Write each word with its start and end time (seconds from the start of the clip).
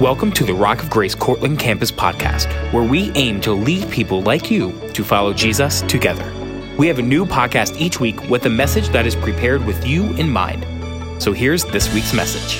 Welcome 0.00 0.32
to 0.32 0.44
the 0.44 0.54
Rock 0.54 0.82
of 0.82 0.90
Grace 0.90 1.14
Cortland 1.14 1.58
Campus 1.60 1.92
podcast, 1.92 2.50
where 2.72 2.82
we 2.82 3.12
aim 3.12 3.40
to 3.42 3.52
lead 3.52 3.88
people 3.90 4.22
like 4.22 4.50
you 4.50 4.72
to 4.94 5.04
follow 5.04 5.32
Jesus 5.34 5.82
together. 5.82 6.24
We 6.78 6.88
have 6.88 6.98
a 6.98 7.02
new 7.02 7.26
podcast 7.26 7.78
each 7.78 8.00
week 8.00 8.18
with 8.28 8.46
a 8.46 8.50
message 8.50 8.88
that 8.88 9.06
is 9.06 9.14
prepared 9.14 9.64
with 9.64 9.86
you 9.86 10.06
in 10.14 10.30
mind. 10.30 10.64
So 11.22 11.32
here's 11.32 11.64
this 11.66 11.92
week's 11.94 12.14
message. 12.14 12.58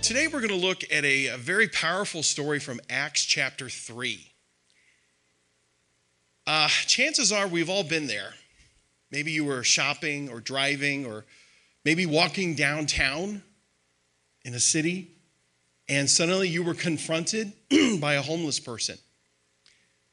Today, 0.00 0.26
we're 0.26 0.40
going 0.40 0.58
to 0.58 0.66
look 0.66 0.82
at 0.90 1.04
a, 1.04 1.28
a 1.28 1.36
very 1.36 1.68
powerful 1.68 2.22
story 2.22 2.60
from 2.60 2.80
Acts 2.88 3.22
chapter 3.22 3.68
3. 3.68 4.18
Uh, 6.46 6.68
chances 6.86 7.30
are 7.30 7.46
we've 7.46 7.70
all 7.70 7.84
been 7.84 8.06
there. 8.06 8.32
Maybe 9.12 9.32
you 9.32 9.44
were 9.44 9.62
shopping 9.62 10.30
or 10.30 10.40
driving 10.40 11.04
or 11.06 11.26
maybe 11.84 12.06
walking 12.06 12.54
downtown 12.54 13.42
in 14.44 14.54
a 14.54 14.60
city 14.60 15.15
and 15.88 16.08
suddenly 16.10 16.48
you 16.48 16.62
were 16.62 16.74
confronted 16.74 17.52
by 18.00 18.14
a 18.14 18.22
homeless 18.22 18.58
person 18.58 18.98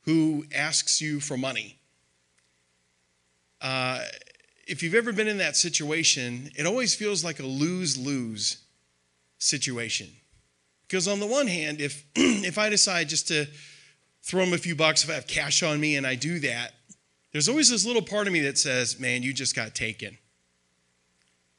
who 0.01 0.45
asks 0.53 1.01
you 1.01 1.19
for 1.19 1.37
money. 1.37 1.77
Uh, 3.61 4.03
if 4.67 4.83
you've 4.83 4.95
ever 4.95 5.13
been 5.13 5.27
in 5.27 5.37
that 5.37 5.55
situation, 5.55 6.51
it 6.55 6.65
always 6.65 6.93
feels 6.93 7.23
like 7.23 7.39
a 7.39 7.45
lose 7.45 7.97
lose 7.97 8.57
situation. 9.37 10.09
Because 10.87 11.07
on 11.07 11.19
the 11.19 11.27
one 11.27 11.47
hand, 11.47 11.81
if, 11.81 12.05
if 12.15 12.57
I 12.57 12.69
decide 12.69 13.09
just 13.09 13.27
to 13.29 13.47
throw 14.21 14.43
them 14.43 14.53
a 14.53 14.57
few 14.57 14.75
bucks, 14.75 15.03
if 15.03 15.09
I 15.09 15.13
have 15.13 15.27
cash 15.27 15.63
on 15.63 15.79
me 15.79 15.95
and 15.95 16.05
I 16.05 16.15
do 16.15 16.39
that, 16.39 16.73
there's 17.31 17.49
always 17.49 17.69
this 17.69 17.85
little 17.85 18.01
part 18.01 18.27
of 18.27 18.33
me 18.33 18.41
that 18.41 18.57
says, 18.57 18.99
man, 18.99 19.23
you 19.23 19.33
just 19.33 19.55
got 19.55 19.73
taken. 19.73 20.17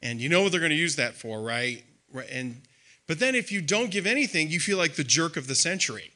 And 0.02 0.20
you 0.20 0.28
know 0.28 0.42
what 0.42 0.52
they're 0.52 0.60
going 0.60 0.70
to 0.70 0.76
use 0.76 0.96
that 0.96 1.14
for, 1.14 1.40
right? 1.40 1.82
And 2.30 2.62
but 3.06 3.18
then 3.18 3.34
if 3.34 3.52
you 3.52 3.60
don't 3.60 3.90
give 3.90 4.06
anything, 4.06 4.48
you 4.48 4.60
feel 4.60 4.78
like 4.78 4.94
the 4.94 5.04
jerk 5.04 5.36
of 5.36 5.46
the 5.46 5.54
century. 5.54 6.12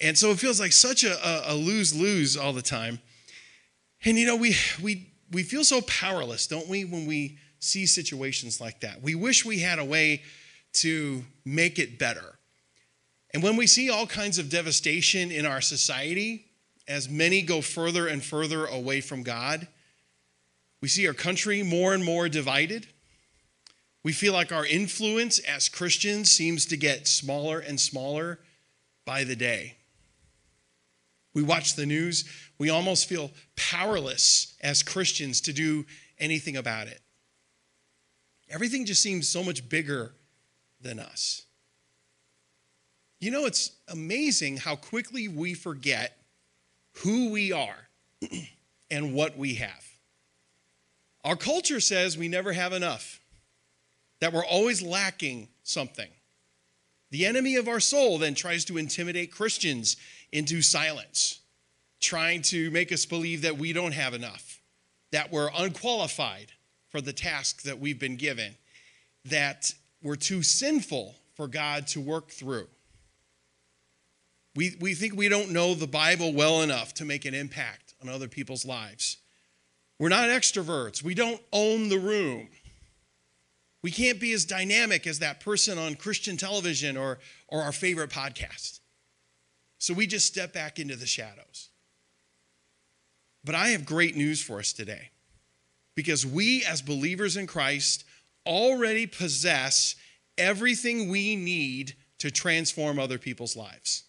And 0.00 0.18
so 0.18 0.30
it 0.30 0.38
feels 0.38 0.60
like 0.60 0.72
such 0.72 1.04
a, 1.04 1.52
a 1.52 1.54
lose 1.54 1.94
lose 1.94 2.36
all 2.36 2.52
the 2.52 2.62
time. 2.62 2.98
And 4.04 4.18
you 4.18 4.26
know, 4.26 4.36
we, 4.36 4.56
we, 4.82 5.08
we 5.30 5.42
feel 5.42 5.64
so 5.64 5.80
powerless, 5.82 6.46
don't 6.46 6.68
we, 6.68 6.84
when 6.84 7.06
we 7.06 7.38
see 7.60 7.86
situations 7.86 8.60
like 8.60 8.80
that? 8.80 9.00
We 9.00 9.14
wish 9.14 9.44
we 9.44 9.60
had 9.60 9.78
a 9.78 9.84
way 9.84 10.22
to 10.74 11.24
make 11.44 11.78
it 11.78 11.98
better. 11.98 12.38
And 13.32 13.42
when 13.42 13.56
we 13.56 13.66
see 13.66 13.88
all 13.88 14.06
kinds 14.06 14.38
of 14.38 14.50
devastation 14.50 15.30
in 15.30 15.46
our 15.46 15.60
society, 15.60 16.46
as 16.88 17.08
many 17.08 17.40
go 17.40 17.60
further 17.60 18.06
and 18.08 18.22
further 18.22 18.66
away 18.66 19.00
from 19.00 19.22
God, 19.22 19.66
we 20.80 20.88
see 20.88 21.06
our 21.06 21.14
country 21.14 21.62
more 21.62 21.94
and 21.94 22.04
more 22.04 22.28
divided. 22.28 22.88
We 24.04 24.12
feel 24.12 24.32
like 24.32 24.50
our 24.50 24.66
influence 24.66 25.38
as 25.38 25.68
Christians 25.68 26.30
seems 26.30 26.66
to 26.66 26.76
get 26.76 27.06
smaller 27.06 27.60
and 27.60 27.80
smaller 27.80 28.40
by 29.04 29.24
the 29.24 29.36
day. 29.36 29.76
We 31.34 31.42
watch 31.42 31.76
the 31.76 31.86
news, 31.86 32.24
we 32.58 32.68
almost 32.68 33.08
feel 33.08 33.30
powerless 33.56 34.54
as 34.60 34.82
Christians 34.82 35.40
to 35.42 35.52
do 35.52 35.86
anything 36.18 36.56
about 36.56 36.88
it. 36.88 37.00
Everything 38.50 38.84
just 38.84 39.02
seems 39.02 39.28
so 39.28 39.42
much 39.42 39.68
bigger 39.68 40.12
than 40.80 40.98
us. 40.98 41.42
You 43.18 43.30
know, 43.30 43.46
it's 43.46 43.70
amazing 43.88 44.58
how 44.58 44.76
quickly 44.76 45.28
we 45.28 45.54
forget 45.54 46.18
who 46.98 47.30
we 47.30 47.52
are 47.52 47.88
and 48.90 49.14
what 49.14 49.38
we 49.38 49.54
have. 49.54 49.84
Our 51.24 51.36
culture 51.36 51.80
says 51.80 52.18
we 52.18 52.28
never 52.28 52.52
have 52.52 52.72
enough 52.72 53.21
that 54.22 54.32
we're 54.32 54.46
always 54.46 54.80
lacking 54.80 55.48
something. 55.64 56.08
The 57.10 57.26
enemy 57.26 57.56
of 57.56 57.66
our 57.66 57.80
soul 57.80 58.18
then 58.18 58.36
tries 58.36 58.64
to 58.66 58.78
intimidate 58.78 59.32
Christians 59.32 59.96
into 60.30 60.62
silence, 60.62 61.40
trying 62.00 62.42
to 62.42 62.70
make 62.70 62.92
us 62.92 63.04
believe 63.04 63.42
that 63.42 63.58
we 63.58 63.72
don't 63.72 63.94
have 63.94 64.14
enough, 64.14 64.60
that 65.10 65.32
we're 65.32 65.50
unqualified 65.58 66.52
for 66.88 67.00
the 67.00 67.12
task 67.12 67.62
that 67.62 67.80
we've 67.80 67.98
been 67.98 68.14
given, 68.14 68.54
that 69.24 69.74
we're 70.04 70.14
too 70.14 70.44
sinful 70.44 71.16
for 71.34 71.48
God 71.48 71.88
to 71.88 72.00
work 72.00 72.28
through. 72.28 72.68
We, 74.54 74.76
we 74.78 74.94
think 74.94 75.16
we 75.16 75.28
don't 75.28 75.50
know 75.50 75.74
the 75.74 75.88
Bible 75.88 76.32
well 76.32 76.62
enough 76.62 76.94
to 76.94 77.04
make 77.04 77.24
an 77.24 77.34
impact 77.34 77.94
on 78.00 78.08
other 78.08 78.28
people's 78.28 78.64
lives. 78.64 79.16
We're 79.98 80.10
not 80.10 80.28
extroverts. 80.28 81.02
We 81.02 81.14
don't 81.16 81.40
own 81.52 81.88
the 81.88 81.98
room. 81.98 82.50
We 83.82 83.90
can't 83.90 84.20
be 84.20 84.32
as 84.32 84.44
dynamic 84.44 85.06
as 85.06 85.18
that 85.18 85.40
person 85.40 85.76
on 85.76 85.96
Christian 85.96 86.36
television 86.36 86.96
or, 86.96 87.18
or 87.48 87.62
our 87.62 87.72
favorite 87.72 88.10
podcast. 88.10 88.80
So 89.78 89.92
we 89.92 90.06
just 90.06 90.26
step 90.26 90.52
back 90.52 90.78
into 90.78 90.94
the 90.94 91.06
shadows. 91.06 91.70
But 93.44 93.56
I 93.56 93.68
have 93.68 93.84
great 93.84 94.16
news 94.16 94.40
for 94.40 94.60
us 94.60 94.72
today 94.72 95.10
because 95.96 96.24
we, 96.24 96.64
as 96.64 96.80
believers 96.80 97.36
in 97.36 97.48
Christ, 97.48 98.04
already 98.46 99.06
possess 99.06 99.96
everything 100.38 101.08
we 101.08 101.34
need 101.34 101.94
to 102.18 102.30
transform 102.30 103.00
other 103.00 103.18
people's 103.18 103.56
lives. 103.56 104.04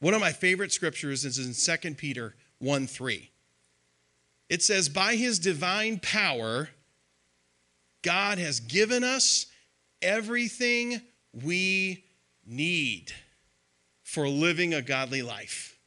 One 0.00 0.12
of 0.12 0.20
my 0.20 0.32
favorite 0.32 0.72
scriptures 0.72 1.24
is 1.24 1.38
in 1.38 1.78
2 1.80 1.94
Peter 1.94 2.36
1 2.58 2.86
3. 2.86 3.30
It 4.48 4.62
says, 4.62 4.88
By 4.88 5.16
his 5.16 5.38
divine 5.38 5.98
power, 5.98 6.68
God 8.02 8.38
has 8.38 8.60
given 8.60 9.04
us 9.04 9.46
everything 10.02 11.00
we 11.32 12.04
need 12.46 13.12
for 14.02 14.28
living 14.28 14.72
a 14.74 14.82
godly 14.82 15.22
life. 15.22 15.78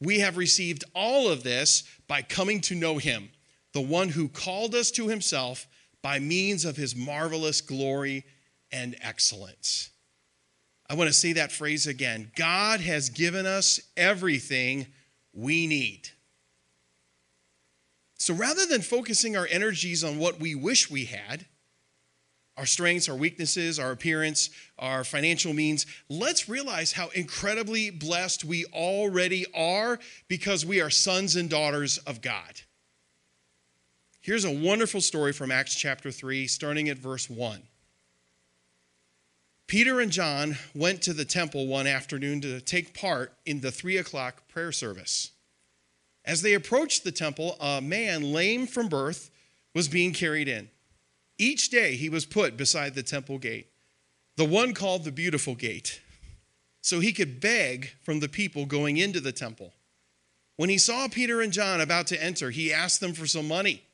We 0.00 0.20
have 0.20 0.36
received 0.36 0.84
all 0.94 1.28
of 1.28 1.42
this 1.42 1.84
by 2.06 2.22
coming 2.22 2.60
to 2.62 2.74
know 2.74 2.98
Him, 2.98 3.30
the 3.72 3.80
one 3.80 4.10
who 4.10 4.28
called 4.28 4.74
us 4.74 4.90
to 4.92 5.08
Himself 5.08 5.66
by 6.02 6.18
means 6.18 6.64
of 6.64 6.76
His 6.76 6.94
marvelous 6.94 7.60
glory 7.60 8.24
and 8.70 8.96
excellence. 9.00 9.90
I 10.88 10.94
want 10.94 11.08
to 11.08 11.14
say 11.14 11.34
that 11.34 11.52
phrase 11.52 11.86
again 11.86 12.30
God 12.36 12.80
has 12.80 13.10
given 13.10 13.44
us 13.44 13.80
everything 13.96 14.86
we 15.32 15.66
need. 15.66 16.08
So 18.18 18.34
rather 18.34 18.66
than 18.66 18.82
focusing 18.82 19.36
our 19.36 19.46
energies 19.48 20.02
on 20.02 20.18
what 20.18 20.40
we 20.40 20.54
wish 20.54 20.90
we 20.90 21.04
had, 21.04 21.46
our 22.56 22.66
strengths, 22.66 23.08
our 23.08 23.14
weaknesses, 23.14 23.78
our 23.78 23.92
appearance, 23.92 24.50
our 24.78 25.04
financial 25.04 25.54
means, 25.54 25.86
let's 26.08 26.48
realize 26.48 26.92
how 26.92 27.08
incredibly 27.14 27.90
blessed 27.90 28.44
we 28.44 28.64
already 28.66 29.46
are 29.54 30.00
because 30.26 30.66
we 30.66 30.80
are 30.80 30.90
sons 30.90 31.36
and 31.36 31.48
daughters 31.48 31.98
of 31.98 32.20
God. 32.20 32.60
Here's 34.20 34.44
a 34.44 34.50
wonderful 34.50 35.00
story 35.00 35.32
from 35.32 35.52
Acts 35.52 35.76
chapter 35.76 36.10
3, 36.10 36.48
starting 36.48 36.88
at 36.88 36.98
verse 36.98 37.30
1. 37.30 37.62
Peter 39.68 40.00
and 40.00 40.10
John 40.10 40.56
went 40.74 41.02
to 41.02 41.12
the 41.12 41.24
temple 41.24 41.68
one 41.68 41.86
afternoon 41.86 42.40
to 42.40 42.60
take 42.60 42.98
part 42.98 43.32
in 43.46 43.60
the 43.60 43.70
three 43.70 43.98
o'clock 43.98 44.48
prayer 44.48 44.72
service. 44.72 45.30
As 46.28 46.42
they 46.42 46.52
approached 46.52 47.04
the 47.04 47.10
temple, 47.10 47.56
a 47.58 47.80
man 47.80 48.34
lame 48.34 48.66
from 48.66 48.90
birth 48.90 49.30
was 49.74 49.88
being 49.88 50.12
carried 50.12 50.46
in. 50.46 50.68
Each 51.38 51.70
day 51.70 51.96
he 51.96 52.10
was 52.10 52.26
put 52.26 52.54
beside 52.54 52.94
the 52.94 53.02
temple 53.02 53.38
gate, 53.38 53.68
the 54.36 54.44
one 54.44 54.74
called 54.74 55.04
the 55.04 55.10
Beautiful 55.10 55.54
Gate, 55.54 56.02
so 56.82 57.00
he 57.00 57.14
could 57.14 57.40
beg 57.40 57.92
from 58.02 58.20
the 58.20 58.28
people 58.28 58.66
going 58.66 58.98
into 58.98 59.20
the 59.20 59.32
temple. 59.32 59.72
When 60.56 60.68
he 60.68 60.76
saw 60.76 61.08
Peter 61.08 61.40
and 61.40 61.50
John 61.52 61.80
about 61.80 62.06
to 62.08 62.22
enter, 62.22 62.50
he 62.50 62.74
asked 62.74 63.00
them 63.00 63.14
for 63.14 63.26
some 63.26 63.48
money. 63.48 63.84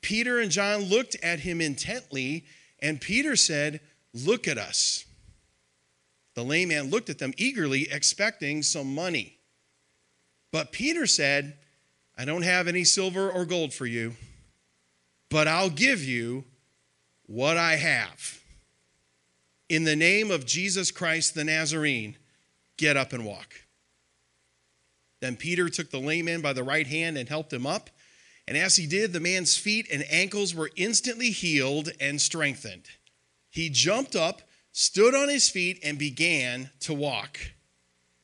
Peter 0.00 0.40
and 0.40 0.50
John 0.50 0.84
looked 0.84 1.16
at 1.22 1.40
him 1.40 1.60
intently, 1.60 2.46
and 2.78 2.98
Peter 2.98 3.36
said, 3.36 3.80
Look 4.14 4.48
at 4.48 4.56
us. 4.56 5.04
The 6.34 6.44
lame 6.44 6.68
man 6.68 6.88
looked 6.88 7.10
at 7.10 7.18
them 7.18 7.34
eagerly, 7.36 7.90
expecting 7.90 8.62
some 8.62 8.94
money. 8.94 9.33
But 10.54 10.70
Peter 10.70 11.08
said, 11.08 11.56
I 12.16 12.24
don't 12.24 12.42
have 12.42 12.68
any 12.68 12.84
silver 12.84 13.28
or 13.28 13.44
gold 13.44 13.74
for 13.74 13.86
you, 13.86 14.14
but 15.28 15.48
I'll 15.48 15.68
give 15.68 16.04
you 16.04 16.44
what 17.26 17.56
I 17.56 17.74
have. 17.74 18.40
In 19.68 19.82
the 19.82 19.96
name 19.96 20.30
of 20.30 20.46
Jesus 20.46 20.92
Christ 20.92 21.34
the 21.34 21.42
Nazarene, 21.42 22.16
get 22.76 22.96
up 22.96 23.12
and 23.12 23.24
walk. 23.24 23.52
Then 25.20 25.34
Peter 25.34 25.68
took 25.68 25.90
the 25.90 25.98
lame 25.98 26.26
man 26.26 26.40
by 26.40 26.52
the 26.52 26.62
right 26.62 26.86
hand 26.86 27.18
and 27.18 27.28
helped 27.28 27.52
him 27.52 27.66
up. 27.66 27.90
And 28.46 28.56
as 28.56 28.76
he 28.76 28.86
did, 28.86 29.12
the 29.12 29.18
man's 29.18 29.56
feet 29.56 29.88
and 29.92 30.04
ankles 30.08 30.54
were 30.54 30.70
instantly 30.76 31.30
healed 31.30 31.88
and 31.98 32.20
strengthened. 32.20 32.84
He 33.50 33.70
jumped 33.70 34.14
up, 34.14 34.42
stood 34.70 35.16
on 35.16 35.28
his 35.28 35.50
feet, 35.50 35.80
and 35.82 35.98
began 35.98 36.70
to 36.82 36.94
walk. 36.94 37.40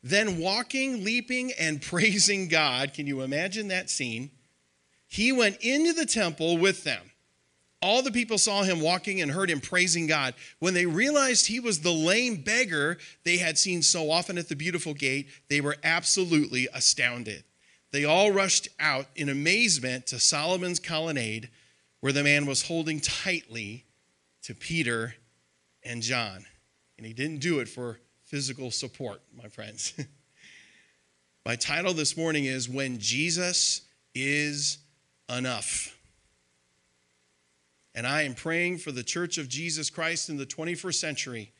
Then, 0.02 0.38
walking, 0.38 1.04
leaping, 1.04 1.52
and 1.58 1.82
praising 1.82 2.48
God, 2.48 2.94
can 2.94 3.06
you 3.06 3.22
imagine 3.22 3.68
that 3.68 3.90
scene? 3.90 4.30
He 5.06 5.32
went 5.32 5.58
into 5.60 5.92
the 5.92 6.06
temple 6.06 6.56
with 6.56 6.84
them. 6.84 7.10
All 7.82 8.02
the 8.02 8.12
people 8.12 8.36
saw 8.36 8.62
him 8.62 8.80
walking 8.80 9.22
and 9.22 9.30
heard 9.30 9.50
him 9.50 9.60
praising 9.60 10.06
God. 10.06 10.34
When 10.58 10.74
they 10.74 10.84
realized 10.84 11.46
he 11.46 11.60
was 11.60 11.80
the 11.80 11.92
lame 11.92 12.36
beggar 12.36 12.98
they 13.24 13.38
had 13.38 13.56
seen 13.56 13.80
so 13.80 14.10
often 14.10 14.36
at 14.36 14.48
the 14.48 14.56
beautiful 14.56 14.92
gate, 14.92 15.28
they 15.48 15.62
were 15.62 15.76
absolutely 15.82 16.68
astounded. 16.74 17.42
They 17.90 18.04
all 18.04 18.30
rushed 18.30 18.68
out 18.78 19.06
in 19.16 19.28
amazement 19.28 20.06
to 20.08 20.20
Solomon's 20.20 20.78
colonnade, 20.78 21.48
where 22.00 22.12
the 22.12 22.22
man 22.22 22.46
was 22.46 22.62
holding 22.62 23.00
tightly 23.00 23.86
to 24.42 24.54
Peter 24.54 25.14
and 25.82 26.02
John. 26.02 26.44
And 26.98 27.06
he 27.06 27.14
didn't 27.14 27.40
do 27.40 27.60
it 27.60 27.68
for 27.68 27.98
physical 28.30 28.70
support, 28.70 29.20
my 29.36 29.48
friends. 29.48 29.92
my 31.44 31.56
title 31.56 31.92
this 31.92 32.16
morning 32.16 32.44
is 32.44 32.68
When 32.68 32.98
Jesus 32.98 33.82
is 34.14 34.78
Enough. 35.28 35.96
And 37.94 38.06
I 38.06 38.22
am 38.22 38.34
praying 38.34 38.78
for 38.78 38.92
the 38.92 39.02
Church 39.02 39.36
of 39.36 39.48
Jesus 39.48 39.90
Christ 39.90 40.28
in 40.28 40.36
the 40.36 40.46
21st 40.46 40.94
century 40.94 41.52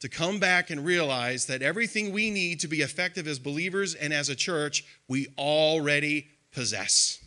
to 0.00 0.08
come 0.10 0.38
back 0.38 0.68
and 0.68 0.84
realize 0.84 1.46
that 1.46 1.62
everything 1.62 2.12
we 2.12 2.30
need 2.30 2.60
to 2.60 2.68
be 2.68 2.82
effective 2.82 3.26
as 3.26 3.38
believers 3.38 3.94
and 3.94 4.12
as 4.12 4.28
a 4.28 4.34
church, 4.34 4.84
we 5.08 5.28
already 5.38 6.28
possess. 6.52 7.22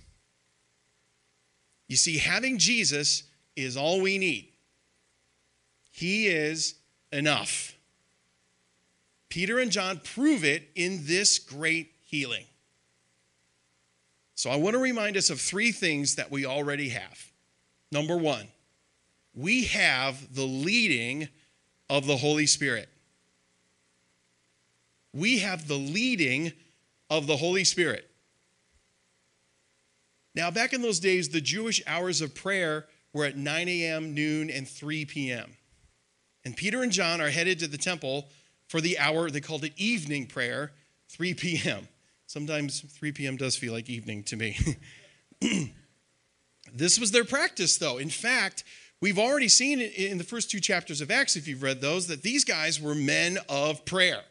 You 1.88 1.98
see, 1.98 2.20
having 2.20 2.60
Jesus 2.60 3.24
is 3.56 3.78
all 3.78 4.02
we 4.02 4.20
need. 4.20 4.50
He 5.92 6.28
is 6.28 6.76
enough. 7.12 7.75
Peter 9.36 9.60
and 9.60 9.70
John 9.70 10.00
prove 10.02 10.46
it 10.46 10.70
in 10.76 11.02
this 11.04 11.40
great 11.40 11.92
healing. 12.06 12.46
So 14.34 14.50
I 14.50 14.56
want 14.56 14.76
to 14.76 14.80
remind 14.80 15.18
us 15.18 15.30
of 15.30 15.42
three 15.42 15.74
things 15.74 16.16
that 16.16 16.32
we 16.32 16.46
already 16.46 16.88
have. 16.88 17.34
Number 17.92 18.16
one, 18.16 18.48
we 19.34 19.66
have 19.66 20.34
the 20.34 20.46
leading 20.46 21.28
of 21.90 22.08
the 22.08 22.16
Holy 22.16 22.46
Spirit. 22.46 22.88
We 25.12 25.40
have 25.40 25.68
the 25.68 25.76
leading 25.76 26.54
of 27.10 27.28
the 27.28 27.36
Holy 27.36 27.66
Spirit. 27.66 28.10
Now, 30.34 30.50
back 30.50 30.72
in 30.72 30.82
those 30.82 31.02
days, 31.02 31.28
the 31.28 31.42
Jewish 31.42 31.84
hours 31.86 32.22
of 32.22 32.36
prayer 32.36 32.86
were 33.12 33.26
at 33.26 33.36
9 33.36 33.68
a.m., 33.68 34.14
noon, 34.14 34.50
and 34.50 34.66
3 34.66 35.04
p.m. 35.04 35.58
And 36.46 36.56
Peter 36.56 36.82
and 36.82 36.92
John 36.94 37.20
are 37.20 37.32
headed 37.32 37.60
to 37.60 37.68
the 37.68 37.78
temple 37.78 38.30
for 38.68 38.82
the 38.82 38.98
hour, 38.98 39.30
they 39.30 39.42
called 39.42 39.64
it 39.64 39.74
evening 39.78 40.28
prayer, 40.28 40.72
3 41.10 41.34
p.m. 41.36 41.88
Sometimes 42.28 42.82
3 42.82 43.12
p.m. 43.12 43.38
does 43.38 43.56
feel 43.56 43.74
like 43.74 43.90
evening 43.90 44.24
to 44.24 44.36
me. 44.36 44.58
this 46.74 47.00
was 47.00 47.12
their 47.12 47.26
practice, 47.26 47.78
though. 47.78 47.98
In 47.98 48.10
fact, 48.10 48.64
we've 49.02 49.20
already 49.20 49.48
seen 49.48 49.80
in 49.80 50.18
the 50.18 50.24
first 50.24 50.50
two 50.50 50.60
chapters 50.60 51.02
of 51.02 51.12
Acts, 51.12 51.36
if 51.36 51.48
you've 51.48 51.64
read 51.64 51.82
those, 51.82 52.08
that 52.08 52.24
these 52.24 52.44
guys 52.44 52.82
were 52.82 52.96
men 52.96 53.38
of 53.48 53.86
prayer. 53.86 54.22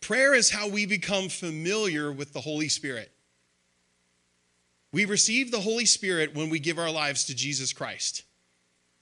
Prayer 0.00 0.34
is 0.34 0.50
how 0.50 0.68
we 0.68 0.84
become 0.84 1.28
familiar 1.28 2.12
with 2.12 2.32
the 2.32 2.40
Holy 2.40 2.68
Spirit. 2.68 3.10
We 4.92 5.06
receive 5.06 5.50
the 5.50 5.60
Holy 5.60 5.86
Spirit 5.86 6.34
when 6.34 6.50
we 6.50 6.58
give 6.58 6.78
our 6.78 6.90
lives 6.90 7.24
to 7.24 7.34
Jesus 7.34 7.72
Christ. 7.72 8.22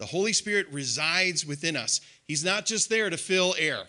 The 0.02 0.06
Holy 0.06 0.32
Spirit 0.32 0.66
resides 0.72 1.46
within 1.46 1.76
us. 1.76 2.00
He's 2.26 2.44
not 2.44 2.66
just 2.66 2.88
there 2.88 3.08
to 3.08 3.16
fill 3.16 3.54
air, 3.56 3.84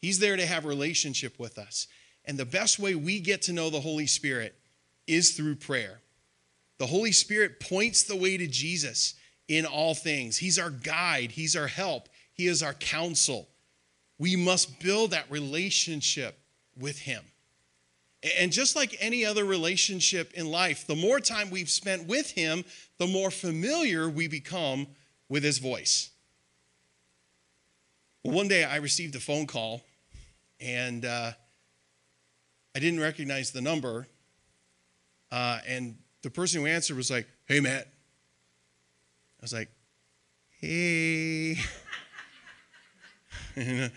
He's 0.00 0.20
there 0.20 0.36
to 0.36 0.46
have 0.46 0.64
relationship 0.64 1.36
with 1.36 1.58
us. 1.58 1.88
And 2.24 2.38
the 2.38 2.44
best 2.44 2.78
way 2.78 2.94
we 2.94 3.18
get 3.18 3.42
to 3.42 3.52
know 3.52 3.70
the 3.70 3.80
Holy 3.80 4.06
Spirit 4.06 4.54
is 5.08 5.32
through 5.32 5.56
prayer. 5.56 5.98
The 6.78 6.86
Holy 6.86 7.10
Spirit 7.10 7.58
points 7.58 8.04
the 8.04 8.14
way 8.14 8.36
to 8.36 8.46
Jesus 8.46 9.14
in 9.48 9.66
all 9.66 9.94
things. 9.94 10.36
He's 10.36 10.60
our 10.60 10.70
guide, 10.70 11.32
He's 11.32 11.56
our 11.56 11.66
help, 11.66 12.08
He 12.32 12.46
is 12.46 12.62
our 12.62 12.74
counsel. 12.74 13.48
We 14.20 14.36
must 14.36 14.78
build 14.78 15.10
that 15.10 15.28
relationship 15.28 16.38
with 16.78 17.00
Him. 17.00 17.24
And 18.38 18.50
just 18.50 18.74
like 18.74 18.96
any 19.00 19.24
other 19.24 19.44
relationship 19.44 20.32
in 20.32 20.50
life, 20.50 20.86
the 20.86 20.96
more 20.96 21.20
time 21.20 21.50
we've 21.50 21.68
spent 21.68 22.06
with 22.06 22.30
Him, 22.30 22.64
the 22.98 23.06
more 23.06 23.30
familiar 23.30 24.08
we 24.08 24.28
become 24.28 24.86
with 25.28 25.42
His 25.44 25.58
voice. 25.58 26.10
Well, 28.22 28.34
one 28.34 28.48
day 28.48 28.64
I 28.64 28.76
received 28.76 29.14
a 29.14 29.20
phone 29.20 29.46
call, 29.46 29.82
and 30.58 31.04
uh, 31.04 31.32
I 32.74 32.78
didn't 32.78 33.00
recognize 33.00 33.50
the 33.50 33.60
number. 33.60 34.08
Uh, 35.30 35.58
and 35.68 35.96
the 36.22 36.30
person 36.30 36.62
who 36.62 36.66
answered 36.66 36.96
was 36.96 37.10
like, 37.10 37.28
Hey, 37.44 37.60
Matt. 37.60 37.86
I 37.86 39.42
was 39.42 39.52
like, 39.52 39.68
Hey. 40.60 41.58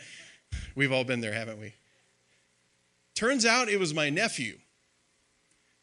We've 0.76 0.92
all 0.92 1.06
been 1.06 1.22
there, 1.22 1.34
haven't 1.34 1.62
we? 1.62 1.74
Turns 3.18 3.48
out 3.48 3.68
it 3.68 3.80
was 3.80 3.96
my 3.96 4.12
nephew. 4.12 4.60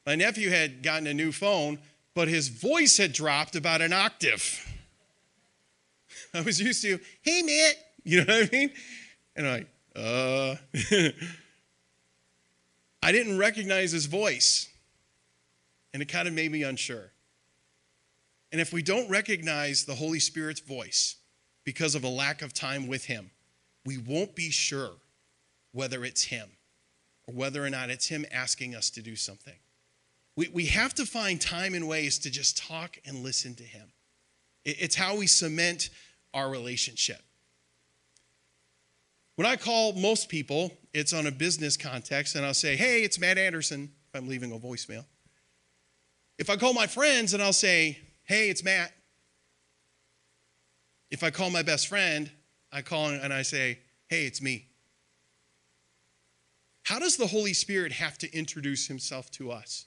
My 0.06 0.14
nephew 0.14 0.50
had 0.50 0.84
gotten 0.84 1.08
a 1.08 1.14
new 1.14 1.32
phone, 1.32 1.80
but 2.14 2.28
his 2.28 2.46
voice 2.46 2.96
had 2.96 3.12
dropped 3.12 3.56
about 3.56 3.82
an 3.82 3.92
octave. 3.92 4.64
I 6.34 6.42
was 6.42 6.60
used 6.60 6.82
to, 6.82 7.00
hey, 7.22 7.42
Matt, 7.42 7.74
you 8.04 8.24
know 8.24 8.32
what 8.32 8.48
I 8.52 8.56
mean? 8.56 8.70
And 9.34 9.48
I'm 9.48 9.52
like, 9.52 9.66
uh. 9.96 10.54
I 13.02 13.10
didn't 13.10 13.36
recognize 13.36 13.90
his 13.90 14.06
voice, 14.06 14.68
and 15.92 16.00
it 16.00 16.06
kind 16.06 16.28
of 16.28 16.34
made 16.34 16.52
me 16.52 16.62
unsure. 16.62 17.10
And 18.52 18.60
if 18.60 18.72
we 18.72 18.80
don't 18.80 19.10
recognize 19.10 19.86
the 19.86 19.96
Holy 19.96 20.20
Spirit's 20.20 20.60
voice 20.60 21.16
because 21.64 21.96
of 21.96 22.04
a 22.04 22.08
lack 22.08 22.42
of 22.42 22.52
time 22.52 22.86
with 22.86 23.06
him, 23.06 23.32
we 23.84 23.98
won't 23.98 24.36
be 24.36 24.50
sure 24.50 24.92
whether 25.72 26.04
it's 26.04 26.22
him 26.22 26.48
or 27.26 27.34
whether 27.34 27.64
or 27.64 27.70
not 27.70 27.90
it's 27.90 28.08
him 28.08 28.24
asking 28.32 28.74
us 28.74 28.90
to 28.90 29.02
do 29.02 29.16
something. 29.16 29.54
We, 30.36 30.48
we 30.48 30.66
have 30.66 30.94
to 30.94 31.06
find 31.06 31.40
time 31.40 31.74
and 31.74 31.88
ways 31.88 32.18
to 32.20 32.30
just 32.30 32.56
talk 32.56 32.98
and 33.06 33.22
listen 33.22 33.54
to 33.56 33.62
him. 33.62 33.92
It, 34.64 34.76
it's 34.80 34.94
how 34.94 35.16
we 35.16 35.26
cement 35.26 35.90
our 36.32 36.50
relationship. 36.50 37.22
When 39.36 39.46
I 39.46 39.56
call 39.56 39.92
most 39.94 40.28
people, 40.28 40.72
it's 40.92 41.12
on 41.12 41.26
a 41.26 41.30
business 41.30 41.76
context, 41.76 42.36
and 42.36 42.44
I'll 42.44 42.54
say, 42.54 42.76
Hey, 42.76 43.02
it's 43.02 43.18
Matt 43.18 43.38
Anderson, 43.38 43.90
if 44.08 44.20
I'm 44.20 44.28
leaving 44.28 44.52
a 44.52 44.58
voicemail. 44.58 45.04
If 46.38 46.50
I 46.50 46.56
call 46.56 46.72
my 46.72 46.86
friends 46.86 47.34
and 47.34 47.42
I'll 47.42 47.52
say, 47.52 47.98
Hey, 48.24 48.48
it's 48.48 48.62
Matt. 48.62 48.92
If 51.10 51.22
I 51.22 51.30
call 51.30 51.50
my 51.50 51.62
best 51.62 51.88
friend, 51.88 52.30
I 52.72 52.82
call 52.82 53.08
and 53.08 53.32
I 53.32 53.42
say, 53.42 53.78
Hey, 54.08 54.26
it's 54.26 54.42
me. 54.42 54.66
How 56.84 56.98
does 56.98 57.16
the 57.16 57.26
Holy 57.26 57.54
Spirit 57.54 57.92
have 57.92 58.18
to 58.18 58.32
introduce 58.36 58.86
himself 58.86 59.30
to 59.32 59.50
us? 59.50 59.86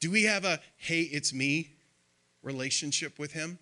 Do 0.00 0.10
we 0.10 0.24
have 0.24 0.44
a, 0.44 0.58
Hey, 0.76 1.02
it's 1.02 1.32
me 1.32 1.76
relationship 2.42 3.18
with 3.18 3.32
him? 3.32 3.58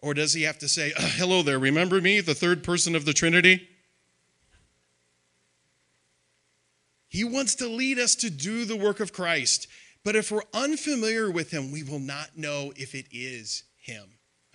Or 0.00 0.14
does 0.14 0.34
he 0.34 0.42
have 0.42 0.58
to 0.58 0.68
say, 0.68 0.92
uh, 0.92 1.00
Hello 1.00 1.42
there, 1.42 1.58
remember 1.58 2.00
me, 2.00 2.20
the 2.20 2.34
third 2.34 2.64
person 2.64 2.94
of 2.96 3.04
the 3.04 3.12
Trinity? 3.12 3.68
He 7.08 7.24
wants 7.24 7.54
to 7.56 7.68
lead 7.68 7.98
us 7.98 8.14
to 8.16 8.30
do 8.30 8.64
the 8.64 8.76
work 8.76 8.98
of 9.00 9.12
Christ. 9.12 9.68
But 10.02 10.16
if 10.16 10.32
we're 10.32 10.42
unfamiliar 10.52 11.30
with 11.30 11.50
him, 11.50 11.70
we 11.70 11.82
will 11.82 12.00
not 12.00 12.36
know 12.36 12.72
if 12.76 12.94
it 12.94 13.06
is 13.12 13.62
him. 13.76 14.04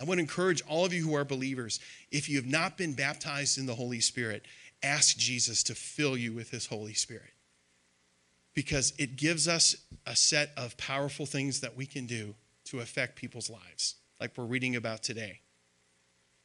I 0.00 0.04
want 0.04 0.18
to 0.18 0.22
encourage 0.22 0.62
all 0.68 0.84
of 0.84 0.92
you 0.92 1.06
who 1.06 1.14
are 1.14 1.24
believers 1.24 1.80
if 2.10 2.28
you 2.28 2.36
have 2.36 2.46
not 2.46 2.76
been 2.76 2.94
baptized 2.94 3.58
in 3.58 3.66
the 3.66 3.74
Holy 3.74 4.00
Spirit, 4.00 4.44
ask 4.82 5.16
Jesus 5.16 5.62
to 5.64 5.74
fill 5.74 6.16
you 6.16 6.32
with 6.32 6.50
his 6.50 6.66
Holy 6.66 6.94
Spirit. 6.94 7.32
Because 8.54 8.92
it 8.98 9.16
gives 9.16 9.46
us 9.46 9.76
a 10.06 10.16
set 10.16 10.50
of 10.56 10.76
powerful 10.76 11.26
things 11.26 11.60
that 11.60 11.76
we 11.76 11.86
can 11.86 12.06
do 12.06 12.34
to 12.64 12.80
affect 12.80 13.16
people's 13.16 13.48
lives 13.48 13.96
like 14.20 14.36
we're 14.36 14.44
reading 14.44 14.76
about 14.76 15.02
today. 15.02 15.40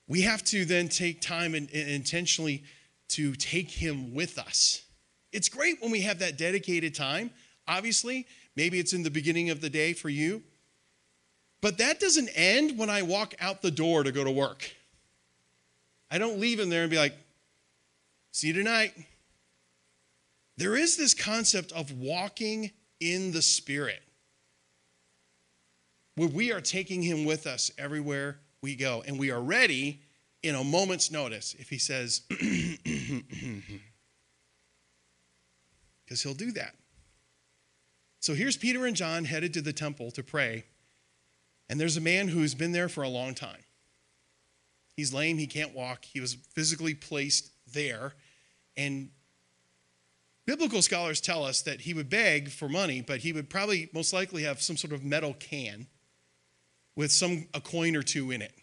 We 0.08 0.22
have 0.22 0.44
to 0.46 0.66
then 0.66 0.88
take 0.88 1.20
time 1.20 1.56
and, 1.56 1.70
and 1.74 1.90
intentionally 1.90 2.64
to 3.10 3.36
take 3.36 3.70
him 3.70 4.14
with 4.14 4.38
us. 4.38 4.84
It's 5.32 5.50
great 5.50 5.82
when 5.82 5.92
we 5.92 6.02
have 6.02 6.20
that 6.20 6.38
dedicated 6.38 6.96
time. 6.96 7.32
Obviously, 7.68 8.28
maybe 8.56 8.80
it's 8.80 8.94
in 8.94 9.04
the 9.04 9.12
beginning 9.12 9.50
of 9.50 9.62
the 9.62 9.70
day 9.70 9.94
for 9.94 10.10
you. 10.10 10.44
But 11.62 11.80
that 11.80 12.00
doesn't 12.00 12.30
end 12.36 12.78
when 12.78 12.90
I 12.90 13.02
walk 13.02 13.34
out 13.40 13.62
the 13.62 13.72
door 13.72 14.04
to 14.04 14.12
go 14.12 14.24
to 14.24 14.32
work. 14.32 14.70
I 16.12 16.18
don't 16.18 16.40
leave 16.40 16.60
him 16.60 16.70
there 16.70 16.84
and 16.84 16.92
be 16.92 16.98
like, 16.98 17.16
see 18.36 18.48
you 18.48 18.54
tonight. 18.54 18.94
There 20.58 20.76
is 20.76 20.98
this 20.98 21.14
concept 21.14 21.72
of 21.72 21.94
walking 21.94 22.72
in 23.00 23.32
the 23.32 23.42
Spirit 23.42 24.02
where 26.16 26.28
we 26.28 26.52
are 26.52 26.60
taking 26.60 27.02
him 27.02 27.24
with 27.24 27.48
us 27.48 27.72
everywhere 27.78 28.40
we 28.62 28.76
go. 28.76 29.02
And 29.08 29.18
we 29.18 29.32
are 29.32 29.42
ready 29.42 30.02
in 30.44 30.54
a 30.54 30.66
moment's 30.66 31.12
notice 31.12 31.56
if 31.58 31.70
he 31.70 31.78
says, 31.78 32.24
because 32.30 33.62
he'll 36.22 36.34
do 36.34 36.52
that. 36.52 36.76
So 38.20 38.34
here's 38.34 38.58
Peter 38.58 38.86
and 38.86 38.98
John 38.98 39.24
headed 39.24 39.54
to 39.54 39.62
the 39.62 39.72
temple 39.72 40.12
to 40.12 40.24
pray. 40.24 40.66
And 41.70 41.80
there's 41.80 41.96
a 41.96 42.02
man 42.02 42.28
who's 42.28 42.54
been 42.54 42.74
there 42.74 42.90
for 42.90 43.04
a 43.04 43.10
long 43.10 43.34
time. 43.34 43.64
He's 44.98 45.14
lame, 45.14 45.38
he 45.38 45.48
can't 45.48 45.74
walk. 45.74 46.04
He 46.04 46.20
was 46.20 46.34
physically 46.34 46.96
placed 46.96 47.52
there. 47.72 48.14
And 48.78 49.10
biblical 50.46 50.82
scholars 50.82 51.22
tell 51.22 51.44
us 51.44 51.62
that 51.64 51.82
he 51.82 51.94
would 51.94 52.10
beg 52.10 52.50
for 52.50 52.70
money, 52.70 53.02
but 53.02 53.20
he 53.20 53.34
would 53.34 53.50
probably 53.50 53.90
most 53.94 54.14
likely 54.14 54.44
have 54.44 54.62
some 54.62 54.78
sort 54.78 54.94
of 54.94 55.04
metal 55.04 55.34
can 55.34 55.88
with 56.96 57.12
some 57.12 57.48
a 57.54 57.62
coin 57.62 57.96
or 57.96 58.04
two 58.04 58.32
in 58.32 58.42
it. 58.42 58.54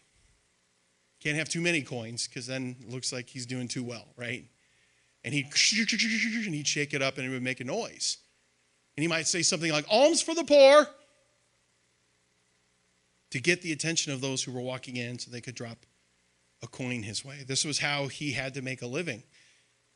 Can't 1.21 1.37
have 1.37 1.49
too 1.49 1.61
many 1.61 1.83
coins 1.83 2.27
because 2.27 2.47
then 2.47 2.77
it 2.81 2.91
looks 2.91 3.13
like 3.13 3.29
he's 3.29 3.47
doing 3.47 3.69
too 3.69 3.85
well, 3.85 4.07
right? 4.17 4.45
And 5.25 5.33
he'd, 5.33 5.47
and 5.47 6.55
he'd 6.55 6.67
shake 6.67 6.95
it 6.95 7.03
up 7.03 7.17
and 7.17 7.27
it 7.27 7.31
would 7.31 7.43
make 7.43 7.61
a 7.61 7.65
noise. 7.65 8.19
And 8.97 9.03
he 9.03 9.09
might 9.09 9.27
say 9.27 9.43
something 9.43 9.71
like, 9.71 9.87
alms 9.89 10.21
for 10.21 10.35
the 10.35 10.45
poor, 10.45 10.89
to 13.31 13.41
get 13.41 13.63
the 13.63 13.73
attention 13.73 14.13
of 14.13 14.21
those 14.21 14.43
who 14.43 14.53
were 14.53 14.61
walking 14.61 14.97
in 14.97 15.19
so 15.19 15.31
they 15.31 15.41
could 15.41 15.55
drop 15.55 15.87
a 16.63 16.67
coin 16.67 17.03
his 17.03 17.25
way. 17.25 17.45
This 17.47 17.65
was 17.65 17.79
how 17.79 18.09
he 18.09 18.33
had 18.33 18.55
to 18.55 18.63
make 18.63 18.83
a 18.83 18.87
living. 18.87 19.23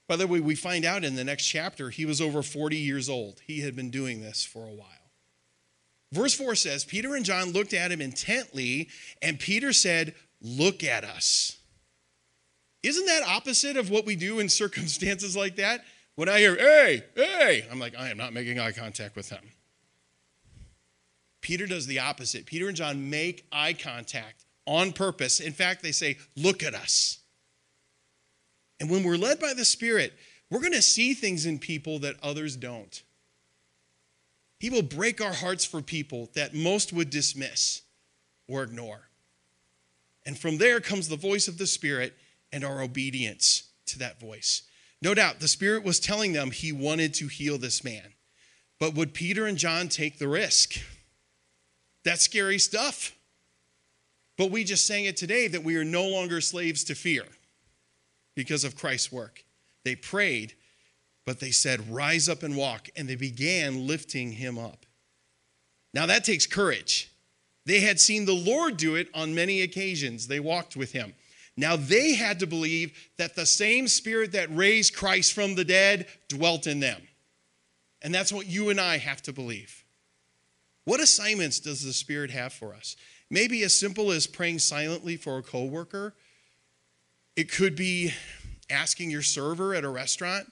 By 0.09 0.17
the 0.17 0.27
way, 0.27 0.41
we 0.41 0.55
find 0.55 0.85
out 0.85 1.05
in 1.05 1.17
the 1.17 1.25
next 1.25 1.47
chapter, 1.47 1.91
he 1.91 2.05
was 2.05 2.21
over 2.21 2.43
40 2.43 2.77
years 2.77 3.09
old. 3.09 3.41
He 3.47 3.61
had 3.61 3.75
been 3.75 3.91
doing 3.91 4.21
this 4.21 4.45
for 4.45 4.67
a 4.67 4.73
while. 4.73 4.87
Verse 6.13 6.35
4 6.35 6.55
says, 6.55 6.85
Peter 6.85 7.17
and 7.17 7.25
John 7.25 7.51
looked 7.51 7.75
at 7.75 7.91
him 7.91 8.01
intently, 8.01 8.89
and 9.21 9.39
Peter 9.39 9.73
said, 9.73 10.15
Look 10.41 10.85
at 10.85 11.03
us. 11.03 11.57
Isn't 12.83 13.07
that 13.07 13.25
opposite 13.27 13.77
of 13.77 13.91
what 13.91 14.07
we 14.07 14.15
do 14.15 14.39
in 14.39 14.49
circumstances 14.49 15.37
like 15.37 15.57
that? 15.57 15.85
When 16.15 16.29
I 16.29 16.39
hear, 16.39 16.57
hey, 16.57 17.05
hey, 17.15 17.67
I'm 17.71 17.79
like, 17.79 17.99
I 17.99 18.09
am 18.09 18.17
not 18.17 18.33
making 18.33 18.59
eye 18.59 18.73
contact 18.73 19.17
with 19.17 19.29
him. 19.29 19.51
Peter 21.43 21.67
does 21.67 21.87
the 21.87 21.99
opposite. 21.99 22.47
Peter 22.47 22.69
and 22.69 22.77
John 22.77 23.11
make 23.11 23.47
eye 23.53 23.73
contact 23.73 24.45
on 24.67 24.93
purpose. 24.93 25.41
In 25.41 25.53
fact, 25.53 25.83
they 25.83 25.93
say, 25.93 26.19
Look 26.37 26.63
at 26.63 26.75
us. 26.75 27.19
And 28.81 28.91
when 28.91 29.03
we're 29.03 29.17
led 29.17 29.41
by 29.41 29.55
the 29.55 29.65
Spirit, 29.65 30.13
we're 30.51 30.61
going 30.61 30.73
to 30.73 30.83
see 30.83 31.15
things 31.15 31.47
in 31.47 31.59
people 31.59 31.99
that 32.01 32.17
others 32.23 32.57
don't. 32.57 33.03
He 34.59 34.71
will 34.71 34.83
break 34.83 35.21
our 35.21 35.33
hearts 35.33 35.65
for 35.65 35.83
people 35.83 36.31
that 36.35 36.55
most 36.55 36.93
would 36.93 37.11
dismiss 37.11 37.83
or 38.49 38.63
ignore. 38.63 39.09
And 40.25 40.39
from 40.39 40.59
there 40.59 40.81
comes 40.81 41.09
the 41.09 41.17
voice 41.17 41.49
of 41.49 41.59
the 41.59 41.67
Spirit 41.67 42.17
and 42.53 42.65
our 42.65 42.81
obedience 42.81 43.65
to 43.87 43.99
that 43.99 44.21
voice. 44.21 44.63
No 45.03 45.15
doubt, 45.15 45.41
the 45.41 45.49
Spirit 45.49 45.85
was 45.85 46.01
telling 46.01 46.33
them 46.33 46.51
he 46.51 46.73
wanted 46.73 47.15
to 47.15 47.29
heal 47.29 47.59
this 47.59 47.85
man. 47.85 48.15
But 48.79 48.95
would 48.95 49.15
Peter 49.15 49.47
and 49.47 49.59
John 49.59 49.89
take 49.89 50.19
the 50.19 50.29
risk? 50.29 50.75
That's 52.05 52.23
scary 52.23 52.59
stuff. 52.59 53.15
But 54.37 54.51
we 54.51 54.65
just 54.65 54.87
sang 54.87 55.05
it 55.05 55.17
today 55.17 55.49
that 55.49 55.65
we 55.65 55.77
are 55.77 55.85
no 55.85 56.07
longer 56.07 56.41
slaves 56.41 56.85
to 56.85 56.95
fear 56.95 57.25
because 58.37 58.63
of 58.63 58.77
Christ's 58.77 59.11
work. 59.11 59.45
They 59.85 59.97
prayed, 59.97 60.55
but 61.25 61.41
they 61.41 61.51
said, 61.51 61.93
Rise 61.93 62.29
up 62.29 62.45
and 62.45 62.57
walk. 62.57 62.89
And 62.95 63.09
they 63.09 63.17
began 63.17 63.87
lifting 63.87 64.33
him 64.33 64.59
up. 64.59 64.87
Now 65.93 66.07
that 66.07 66.25
takes 66.25 66.47
courage. 66.47 67.11
They 67.65 67.81
had 67.81 67.99
seen 67.99 68.25
the 68.25 68.33
Lord 68.33 68.77
do 68.77 68.95
it 68.95 69.09
on 69.13 69.35
many 69.35 69.63
occasions, 69.63 70.29
they 70.29 70.39
walked 70.39 70.77
with 70.77 70.93
him. 70.93 71.15
Now 71.57 71.75
they 71.75 72.15
had 72.15 72.39
to 72.41 72.47
believe 72.47 72.93
that 73.17 73.35
the 73.35 73.47
same 73.47 73.89
spirit 73.89 74.33
that 74.33 74.55
raised 74.55 74.95
Christ 74.95 75.33
from 75.33 75.55
the 75.55 75.65
dead 75.65 76.07
dwelt 76.29 76.67
in 76.67 76.81
them. 76.81 77.01
And 78.03 78.15
that's 78.15 78.33
what 78.33 78.47
you 78.47 78.69
and 78.69 78.81
I 78.81 78.99
have 78.99 79.23
to 79.23 79.33
believe. 79.33 79.85
What 80.85 81.01
assignments 81.01 81.59
does 81.59 81.83
the 81.83 81.93
Spirit 81.93 82.31
have 82.31 82.53
for 82.53 82.73
us? 82.73 82.95
Maybe 83.29 83.65
as 83.65 83.77
simple 83.77 84.13
as 84.13 84.27
praying 84.27 84.61
silently 84.61 85.17
for 85.17 85.39
a 85.39 85.43
coworker. 85.43 86.15
It 87.37 87.53
could 87.53 87.77
be 87.77 88.13
asking 88.71 89.11
your 89.11 89.23
server 89.23 89.75
at 89.75 89.85
a 89.85 89.89
restaurant 89.89 90.51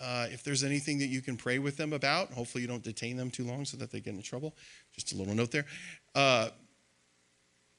uh, 0.00 0.26
if 0.30 0.42
there's 0.42 0.64
anything 0.64 0.98
that 0.98 1.06
you 1.06 1.20
can 1.20 1.36
pray 1.36 1.58
with 1.58 1.76
them 1.76 1.92
about. 1.92 2.32
Hopefully, 2.32 2.62
you 2.62 2.68
don't 2.68 2.82
detain 2.82 3.16
them 3.16 3.30
too 3.30 3.44
long 3.44 3.64
so 3.64 3.76
that 3.76 3.90
they 3.90 4.00
get 4.00 4.14
into 4.14 4.24
trouble. 4.24 4.54
Just 4.92 5.12
a 5.12 5.16
little 5.16 5.34
note 5.34 5.50
there. 5.50 5.66
Uh, 6.14 6.48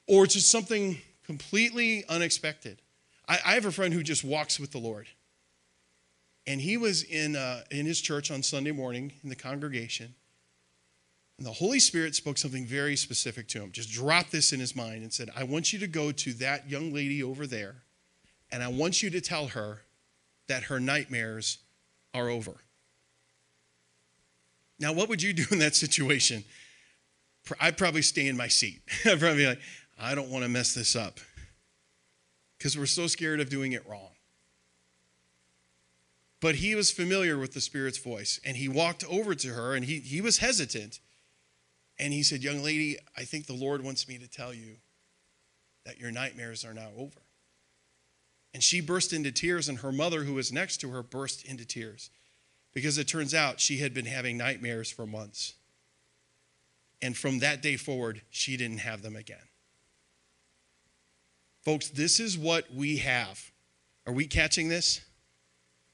or 0.07 0.25
just 0.25 0.49
something 0.49 0.97
completely 1.25 2.03
unexpected. 2.09 2.81
I, 3.27 3.39
I, 3.45 3.53
have 3.53 3.65
a 3.65 3.71
friend 3.71 3.93
who 3.93 4.03
just 4.03 4.23
walks 4.23 4.59
with 4.59 4.71
the 4.71 4.77
Lord. 4.77 5.07
And 6.47 6.59
he 6.59 6.77
was 6.77 7.03
in, 7.03 7.35
uh, 7.35 7.61
in 7.69 7.85
his 7.85 8.01
church 8.01 8.31
on 8.31 8.43
Sunday 8.43 8.71
morning 8.71 9.13
in 9.23 9.29
the 9.29 9.35
congregation. 9.35 10.15
And 11.37 11.45
the 11.45 11.53
Holy 11.53 11.79
Spirit 11.79 12.15
spoke 12.15 12.37
something 12.37 12.65
very 12.65 12.95
specific 12.95 13.47
to 13.49 13.61
him, 13.61 13.71
just 13.71 13.91
dropped 13.91 14.31
this 14.31 14.53
in 14.53 14.59
his 14.59 14.75
mind 14.75 15.03
and 15.03 15.13
said, 15.13 15.29
I 15.35 15.43
want 15.43 15.71
you 15.71 15.79
to 15.79 15.87
go 15.87 16.11
to 16.11 16.33
that 16.33 16.69
young 16.69 16.93
lady 16.93 17.23
over 17.23 17.47
there, 17.47 17.75
and 18.51 18.61
I 18.61 18.67
want 18.67 19.01
you 19.01 19.09
to 19.11 19.21
tell 19.21 19.47
her 19.47 19.81
that 20.47 20.63
her 20.63 20.79
nightmares 20.79 21.59
are 22.13 22.29
over. 22.29 22.53
Now, 24.79 24.93
what 24.93 25.09
would 25.09 25.21
you 25.21 25.33
do 25.33 25.45
in 25.51 25.59
that 25.59 25.75
situation? 25.75 26.43
I'd 27.59 27.77
probably 27.77 28.01
stay 28.01 28.27
in 28.27 28.35
my 28.35 28.47
seat. 28.47 28.81
I'd 29.05 29.19
probably 29.19 29.37
be 29.37 29.47
like, 29.47 29.61
I 29.99 30.15
don't 30.15 30.29
want 30.29 30.43
to 30.43 30.49
mess 30.49 30.73
this 30.73 30.95
up 30.95 31.19
because 32.57 32.77
we're 32.77 32.85
so 32.85 33.07
scared 33.07 33.39
of 33.39 33.49
doing 33.49 33.71
it 33.71 33.87
wrong. 33.87 34.09
But 36.41 36.55
he 36.55 36.73
was 36.73 36.91
familiar 36.91 37.37
with 37.37 37.53
the 37.53 37.61
Spirit's 37.61 37.99
voice 37.99 38.39
and 38.43 38.57
he 38.57 38.67
walked 38.67 39.03
over 39.05 39.35
to 39.35 39.49
her 39.49 39.75
and 39.75 39.85
he, 39.85 39.99
he 39.99 40.21
was 40.21 40.39
hesitant. 40.39 40.99
And 41.99 42.11
he 42.13 42.23
said, 42.23 42.43
Young 42.43 42.63
lady, 42.63 42.97
I 43.15 43.25
think 43.25 43.45
the 43.45 43.53
Lord 43.53 43.83
wants 43.83 44.07
me 44.07 44.17
to 44.17 44.27
tell 44.27 44.53
you 44.53 44.77
that 45.85 45.99
your 45.99 46.11
nightmares 46.11 46.65
are 46.65 46.73
now 46.73 46.89
over. 46.97 47.20
And 48.61 48.63
she 48.63 48.79
burst 48.79 49.11
into 49.11 49.31
tears, 49.31 49.67
and 49.67 49.79
her 49.79 49.91
mother, 49.91 50.23
who 50.23 50.35
was 50.35 50.51
next 50.51 50.77
to 50.81 50.91
her, 50.91 51.01
burst 51.01 51.43
into 51.45 51.65
tears 51.65 52.11
because 52.75 52.99
it 52.99 53.07
turns 53.07 53.33
out 53.33 53.59
she 53.59 53.77
had 53.77 53.91
been 53.91 54.05
having 54.05 54.37
nightmares 54.37 54.91
for 54.91 55.07
months. 55.07 55.55
And 57.01 57.17
from 57.17 57.39
that 57.39 57.63
day 57.63 57.75
forward, 57.75 58.21
she 58.29 58.57
didn't 58.57 58.81
have 58.81 59.01
them 59.01 59.15
again. 59.15 59.47
Folks, 61.65 61.89
this 61.89 62.19
is 62.19 62.37
what 62.37 62.71
we 62.71 62.97
have. 62.97 63.49
Are 64.05 64.13
we 64.13 64.27
catching 64.27 64.69
this? 64.69 65.01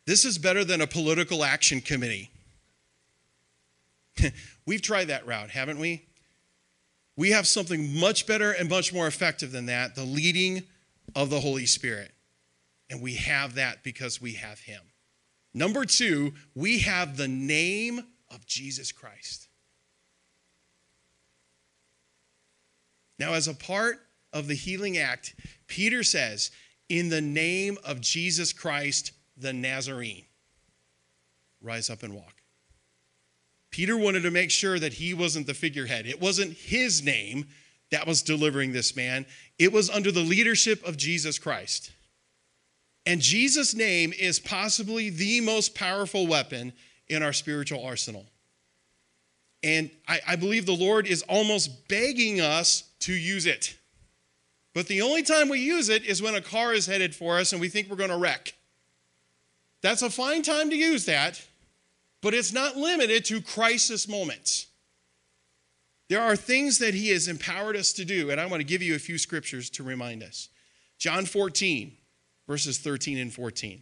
This 0.06 0.26
is 0.26 0.38
better 0.38 0.66
than 0.66 0.82
a 0.82 0.88
political 0.88 1.46
action 1.46 1.80
committee. 1.80 2.32
We've 4.66 4.82
tried 4.82 5.08
that 5.08 5.26
route, 5.26 5.52
haven't 5.52 5.80
we? 5.80 6.06
We 7.16 7.32
have 7.32 7.48
something 7.48 7.98
much 7.98 8.28
better 8.28 8.52
and 8.52 8.70
much 8.70 8.94
more 8.94 9.08
effective 9.08 9.54
than 9.54 9.68
that 9.68 9.96
the 9.96 10.04
leading 10.04 10.64
of 11.16 11.30
the 11.30 11.40
Holy 11.40 11.66
Spirit. 11.66 12.12
And 12.90 13.02
we 13.02 13.16
have 13.16 13.56
that 13.56 13.84
because 13.84 14.22
we 14.22 14.34
have 14.34 14.60
Him. 14.60 14.82
Number 15.54 15.86
two, 15.86 16.34
we 16.56 16.80
have 16.80 17.18
the 17.18 17.28
name 17.28 18.02
of 18.30 18.46
Jesus 18.46 18.92
Christ. 18.92 19.48
Now, 23.20 23.34
as 23.34 23.48
a 23.48 23.54
part 23.54 23.98
of 24.34 24.48
the 24.48 24.54
healing 24.54 24.98
act, 24.98 25.36
Peter 25.68 26.04
says, 26.04 26.52
In 26.90 27.10
the 27.10 27.22
name 27.22 27.78
of 27.84 28.02
Jesus 28.02 28.54
Christ 28.54 29.12
the 29.36 29.54
Nazarene, 29.54 30.26
rise 31.62 31.90
up 31.90 32.04
and 32.04 32.14
walk. 32.14 32.34
Peter 33.72 33.98
wanted 33.98 34.24
to 34.24 34.32
make 34.32 34.52
sure 34.52 34.80
that 34.80 34.94
he 34.94 35.14
wasn't 35.14 35.46
the 35.46 35.54
figurehead. 35.54 36.08
It 36.08 36.22
wasn't 36.22 36.54
his 36.54 37.04
name 37.04 37.48
that 37.92 38.08
was 38.08 38.22
delivering 38.22 38.74
this 38.74 38.96
man, 38.96 39.26
it 39.58 39.72
was 39.72 39.90
under 39.90 40.12
the 40.12 40.22
leadership 40.22 40.86
of 40.86 40.98
Jesus 40.98 41.40
Christ. 41.40 41.92
And 43.08 43.22
Jesus' 43.22 43.74
name 43.74 44.14
is 44.14 44.40
possibly 44.40 45.10
the 45.10 45.42
most 45.42 45.74
powerful 45.74 46.28
weapon 46.28 46.74
in 47.08 47.24
our 47.24 47.34
spiritual 47.34 47.84
arsenal. 47.84 48.26
And 49.64 49.90
I, 50.08 50.20
I, 50.28 50.36
believe 50.36 50.66
the 50.66 50.74
Lord 50.74 51.08
is 51.08 51.24
almost 51.24 51.88
begging 51.88 52.42
us 52.42 52.84
to 53.00 53.14
use 53.14 53.48
it. 53.48 53.76
But 54.76 54.88
the 54.88 55.02
only 55.02 55.24
time 55.24 55.50
we 55.50 55.60
use 55.60 55.90
it 55.90 56.06
is 56.06 56.22
when 56.22 56.36
a 56.36 56.42
car 56.42 56.74
is 56.74 56.86
headed 56.86 57.16
for 57.16 57.40
us 57.40 57.54
and 57.54 57.60
we 57.60 57.70
think 57.70 57.90
we're 57.90 57.96
going 57.96 58.12
to 58.12 58.18
wreck. 58.18 58.54
That's 59.82 60.04
a 60.04 60.12
fine 60.12 60.44
time 60.44 60.70
to 60.70 60.76
use 60.76 61.06
that 61.06 61.44
but 62.22 62.34
it's 62.34 62.54
not 62.54 62.76
limited 62.76 63.26
to 63.26 63.42
crisis 63.42 64.08
moments. 64.08 64.68
There 66.10 66.22
are 66.22 66.36
things 66.36 66.80
that 66.80 66.94
he 66.94 67.10
has 67.10 67.28
empowered 67.28 67.76
us 67.76 67.94
to 67.94 68.06
do, 68.06 68.30
and 68.30 68.40
I 68.40 68.46
want 68.46 68.62
to 68.62 68.66
give 68.66 68.82
you 68.82 68.96
a 68.96 69.00
few 69.00 69.18
scriptures 69.18 69.70
to 69.72 69.84
remind 69.84 70.24
us. 70.24 70.50
John 70.98 71.26
14, 71.26 71.96
verses 72.48 72.78
13 72.78 73.18
and 73.18 73.34
14. 73.34 73.82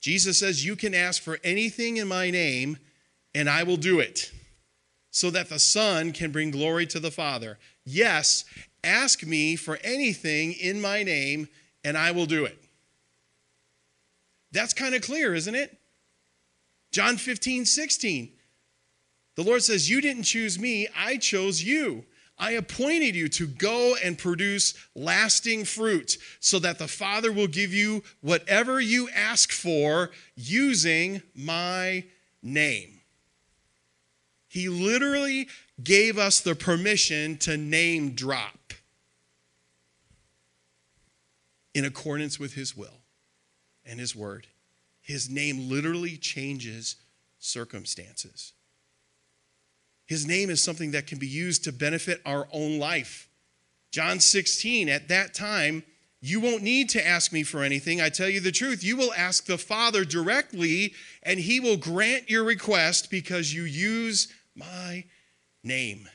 Jesus 0.00 0.38
says, 0.38 0.64
You 0.64 0.76
can 0.76 0.94
ask 0.94 1.22
for 1.22 1.38
anything 1.42 1.96
in 1.96 2.08
my 2.08 2.30
name, 2.30 2.78
and 3.34 3.48
I 3.48 3.62
will 3.62 3.76
do 3.76 4.00
it, 4.00 4.32
so 5.10 5.30
that 5.30 5.48
the 5.48 5.58
Son 5.58 6.12
can 6.12 6.30
bring 6.30 6.50
glory 6.50 6.86
to 6.86 7.00
the 7.00 7.10
Father. 7.10 7.58
Yes, 7.84 8.44
ask 8.84 9.24
me 9.24 9.56
for 9.56 9.78
anything 9.82 10.52
in 10.52 10.80
my 10.80 11.02
name, 11.02 11.48
and 11.84 11.96
I 11.96 12.10
will 12.10 12.26
do 12.26 12.44
it. 12.44 12.58
That's 14.52 14.74
kind 14.74 14.94
of 14.94 15.02
clear, 15.02 15.34
isn't 15.34 15.54
it? 15.54 15.78
John 16.92 17.16
15, 17.16 17.64
16. 17.64 18.32
The 19.34 19.42
Lord 19.42 19.62
says, 19.62 19.88
You 19.88 20.00
didn't 20.00 20.24
choose 20.24 20.58
me, 20.58 20.88
I 20.96 21.16
chose 21.16 21.62
you. 21.62 22.04
I 22.38 22.52
appointed 22.52 23.14
you 23.14 23.28
to 23.28 23.46
go 23.46 23.94
and 24.02 24.18
produce 24.18 24.74
lasting 24.94 25.64
fruit 25.64 26.18
so 26.40 26.58
that 26.58 26.78
the 26.78 26.88
Father 26.88 27.32
will 27.32 27.46
give 27.46 27.72
you 27.72 28.02
whatever 28.20 28.80
you 28.80 29.08
ask 29.10 29.52
for 29.52 30.10
using 30.34 31.22
my 31.34 32.04
name. 32.42 33.00
He 34.48 34.68
literally 34.68 35.48
gave 35.82 36.18
us 36.18 36.40
the 36.40 36.54
permission 36.54 37.38
to 37.38 37.56
name 37.56 38.10
drop 38.14 38.74
in 41.74 41.84
accordance 41.84 42.38
with 42.38 42.54
his 42.54 42.76
will 42.76 43.00
and 43.84 43.98
his 43.98 44.14
word. 44.14 44.46
His 45.00 45.30
name 45.30 45.70
literally 45.70 46.16
changes 46.16 46.96
circumstances. 47.38 48.52
His 50.12 50.26
name 50.26 50.50
is 50.50 50.62
something 50.62 50.90
that 50.90 51.06
can 51.06 51.18
be 51.18 51.26
used 51.26 51.64
to 51.64 51.72
benefit 51.72 52.20
our 52.26 52.46
own 52.52 52.78
life. 52.78 53.30
John 53.92 54.20
16, 54.20 54.90
at 54.90 55.08
that 55.08 55.32
time, 55.32 55.84
you 56.20 56.38
won't 56.38 56.62
need 56.62 56.90
to 56.90 57.06
ask 57.06 57.32
me 57.32 57.44
for 57.44 57.62
anything. 57.62 57.98
I 57.98 58.10
tell 58.10 58.28
you 58.28 58.38
the 58.38 58.52
truth. 58.52 58.84
You 58.84 58.98
will 58.98 59.14
ask 59.14 59.46
the 59.46 59.56
Father 59.56 60.04
directly, 60.04 60.92
and 61.22 61.40
he 61.40 61.60
will 61.60 61.78
grant 61.78 62.28
your 62.28 62.44
request 62.44 63.10
because 63.10 63.54
you 63.54 63.62
use 63.62 64.30
my 64.54 65.04
name. 65.64 66.06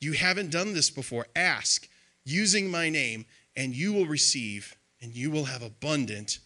You 0.00 0.14
haven't 0.14 0.50
done 0.50 0.74
this 0.74 0.90
before. 0.90 1.28
Ask 1.36 1.88
using 2.24 2.72
my 2.72 2.88
name, 2.88 3.24
and 3.54 3.72
you 3.72 3.92
will 3.92 4.06
receive, 4.06 4.74
and 5.00 5.14
you 5.14 5.30
will 5.30 5.44
have 5.44 5.62
abundant 5.62 6.40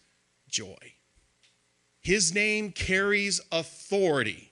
joy. 0.47 0.93
His 2.01 2.35
name 2.35 2.71
carries 2.71 3.41
authority. 3.51 4.50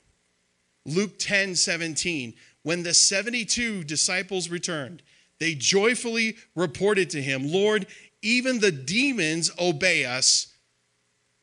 Luke 0.86 1.20
10 1.20 1.56
17. 1.56 2.34
When 2.64 2.84
the 2.84 2.94
72 2.94 3.84
disciples 3.86 4.50
returned, 4.50 5.02
they 5.40 5.56
joyfully 5.56 6.36
reported 6.56 7.10
to 7.12 7.22
him, 7.22 7.52
Lord, 7.52 7.88
even 8.22 8.60
the 8.60 8.72
demons 8.72 9.50
obey 9.58 10.06
us 10.06 10.54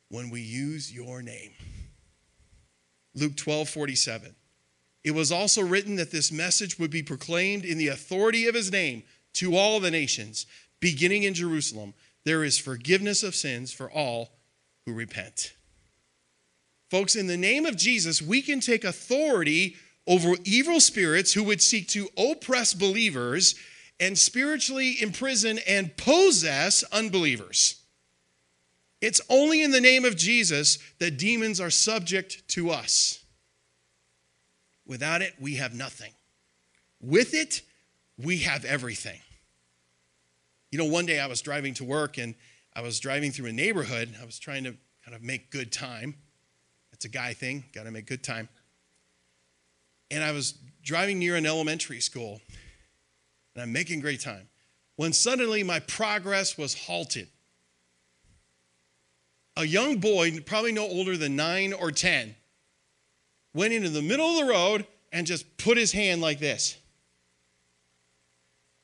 when 0.09 0.29
we 0.29 0.41
use 0.41 0.93
your 0.93 1.21
name. 1.21 1.51
Luke 3.15 3.35
12 3.35 3.67
47. 3.67 4.35
It 5.03 5.11
was 5.11 5.31
also 5.31 5.61
written 5.61 5.95
that 5.95 6.11
this 6.11 6.31
message 6.31 6.77
would 6.77 6.91
be 6.91 7.01
proclaimed 7.01 7.65
in 7.65 7.77
the 7.77 7.87
authority 7.87 8.47
of 8.47 8.55
his 8.55 8.71
name 8.71 9.03
to 9.35 9.55
all 9.55 9.79
the 9.79 9.91
nations, 9.91 10.45
beginning 10.79 11.23
in 11.23 11.33
Jerusalem. 11.33 11.93
There 12.25 12.43
is 12.43 12.57
forgiveness 12.57 13.23
of 13.23 13.35
sins 13.35 13.71
for 13.71 13.89
all 13.89 14.33
who 14.85 14.93
repent. 14.93 15.53
Folks, 16.89 17.15
in 17.15 17.27
the 17.27 17.37
name 17.37 17.65
of 17.65 17.75
Jesus, 17.75 18.21
we 18.21 18.41
can 18.41 18.59
take 18.59 18.83
authority 18.83 19.75
over 20.07 20.35
evil 20.45 20.79
spirits 20.79 21.33
who 21.33 21.43
would 21.43 21.61
seek 21.61 21.87
to 21.89 22.07
oppress 22.17 22.73
believers 22.73 23.55
and 23.99 24.17
spiritually 24.17 25.01
imprison 25.01 25.59
and 25.67 25.95
possess 25.97 26.83
unbelievers. 26.91 27.81
It's 29.01 29.21
only 29.29 29.61
in 29.61 29.71
the 29.71 29.81
name 29.81 30.05
of 30.05 30.15
Jesus 30.15 30.79
that 30.99 31.17
demons 31.17 31.59
are 31.59 31.69
subject 31.69 32.47
to 32.49 32.71
us. 32.71 33.23
Without 34.85 35.21
it, 35.21 35.33
we 35.39 35.55
have 35.55 35.73
nothing. 35.73 36.13
With 37.01 37.33
it, 37.33 37.61
we 38.17 38.39
have 38.39 38.63
everything. 38.65 39.19
You 40.71 40.77
know, 40.77 40.85
one 40.85 41.05
day 41.05 41.19
I 41.19 41.27
was 41.27 41.41
driving 41.41 41.73
to 41.75 41.83
work 41.83 42.17
and 42.17 42.33
I 42.73 42.81
was 42.81 42.99
driving 42.99 43.31
through 43.31 43.47
a 43.47 43.53
neighborhood. 43.53 44.15
I 44.21 44.25
was 44.25 44.39
trying 44.39 44.63
to 44.63 44.75
kind 45.03 45.15
of 45.15 45.21
make 45.21 45.51
good 45.51 45.71
time. 45.71 46.15
It's 46.97 47.05
a 47.05 47.09
guy 47.09 47.33
thing, 47.33 47.63
got 47.73 47.83
to 47.83 47.91
make 47.91 48.07
good 48.07 48.23
time. 48.23 48.49
And 50.09 50.23
I 50.23 50.31
was 50.31 50.55
driving 50.81 51.19
near 51.19 51.35
an 51.35 51.45
elementary 51.45 51.99
school 51.99 52.41
and 53.53 53.61
I'm 53.61 53.71
making 53.71 53.99
great 53.99 54.19
time 54.19 54.47
when 54.95 55.13
suddenly 55.13 55.61
my 55.61 55.79
progress 55.79 56.57
was 56.57 56.73
halted. 56.73 57.27
A 59.57 59.63
young 59.63 59.99
boy, 59.99 60.39
probably 60.39 60.71
no 60.71 60.87
older 60.87 61.17
than 61.17 61.35
nine 61.35 61.71
or 61.71 61.91
10, 61.91 62.35
went 63.53 63.73
into 63.73 63.89
the 63.89 64.01
middle 64.01 64.39
of 64.39 64.47
the 64.47 64.51
road 64.51 64.87
and 65.11 65.27
just 65.27 65.55
put 65.57 65.77
his 65.77 65.91
hand 65.91 66.19
like 66.19 66.39
this. 66.39 66.77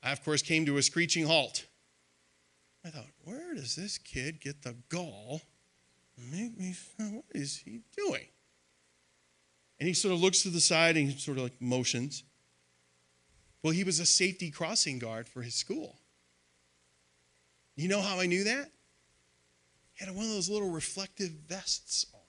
I, 0.04 0.12
of 0.12 0.22
course, 0.22 0.40
came 0.40 0.66
to 0.66 0.76
a 0.76 0.82
screeching 0.82 1.26
halt. 1.26 1.66
I 2.84 2.90
thought, 2.90 3.08
where 3.24 3.54
does 3.54 3.74
this 3.74 3.98
kid 3.98 4.40
get 4.40 4.62
the 4.62 4.76
gall 4.88 5.42
make 6.16 6.58
me, 6.58 6.74
what 6.98 7.24
is 7.34 7.56
he 7.64 7.80
doing? 7.96 8.26
And 9.78 9.88
he 9.88 9.94
sort 9.94 10.14
of 10.14 10.20
looks 10.20 10.42
to 10.42 10.50
the 10.50 10.60
side 10.60 10.96
and 10.96 11.10
he 11.10 11.18
sort 11.18 11.38
of 11.38 11.44
like 11.44 11.60
motions. 11.60 12.22
Well, 13.62 13.72
he 13.72 13.84
was 13.84 13.98
a 13.98 14.06
safety 14.06 14.50
crossing 14.50 14.98
guard 14.98 15.26
for 15.26 15.42
his 15.42 15.54
school. 15.54 15.98
You 17.76 17.88
know 17.88 18.00
how 18.00 18.20
I 18.20 18.26
knew 18.26 18.44
that? 18.44 18.70
He 19.94 20.04
had 20.04 20.14
one 20.14 20.24
of 20.24 20.30
those 20.30 20.48
little 20.48 20.70
reflective 20.70 21.30
vests 21.30 22.06
on. 22.12 22.20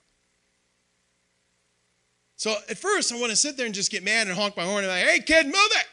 so 2.36 2.54
at 2.70 2.78
first, 2.78 3.12
I 3.12 3.20
want 3.20 3.30
to 3.30 3.36
sit 3.36 3.56
there 3.56 3.66
and 3.66 3.74
just 3.74 3.90
get 3.90 4.02
mad 4.02 4.28
and 4.28 4.36
honk 4.36 4.56
my 4.56 4.64
horn 4.64 4.84
and 4.84 4.88
like, 4.88 5.04
hey, 5.04 5.20
kid, 5.20 5.46
move 5.46 5.54
it. 5.54 5.86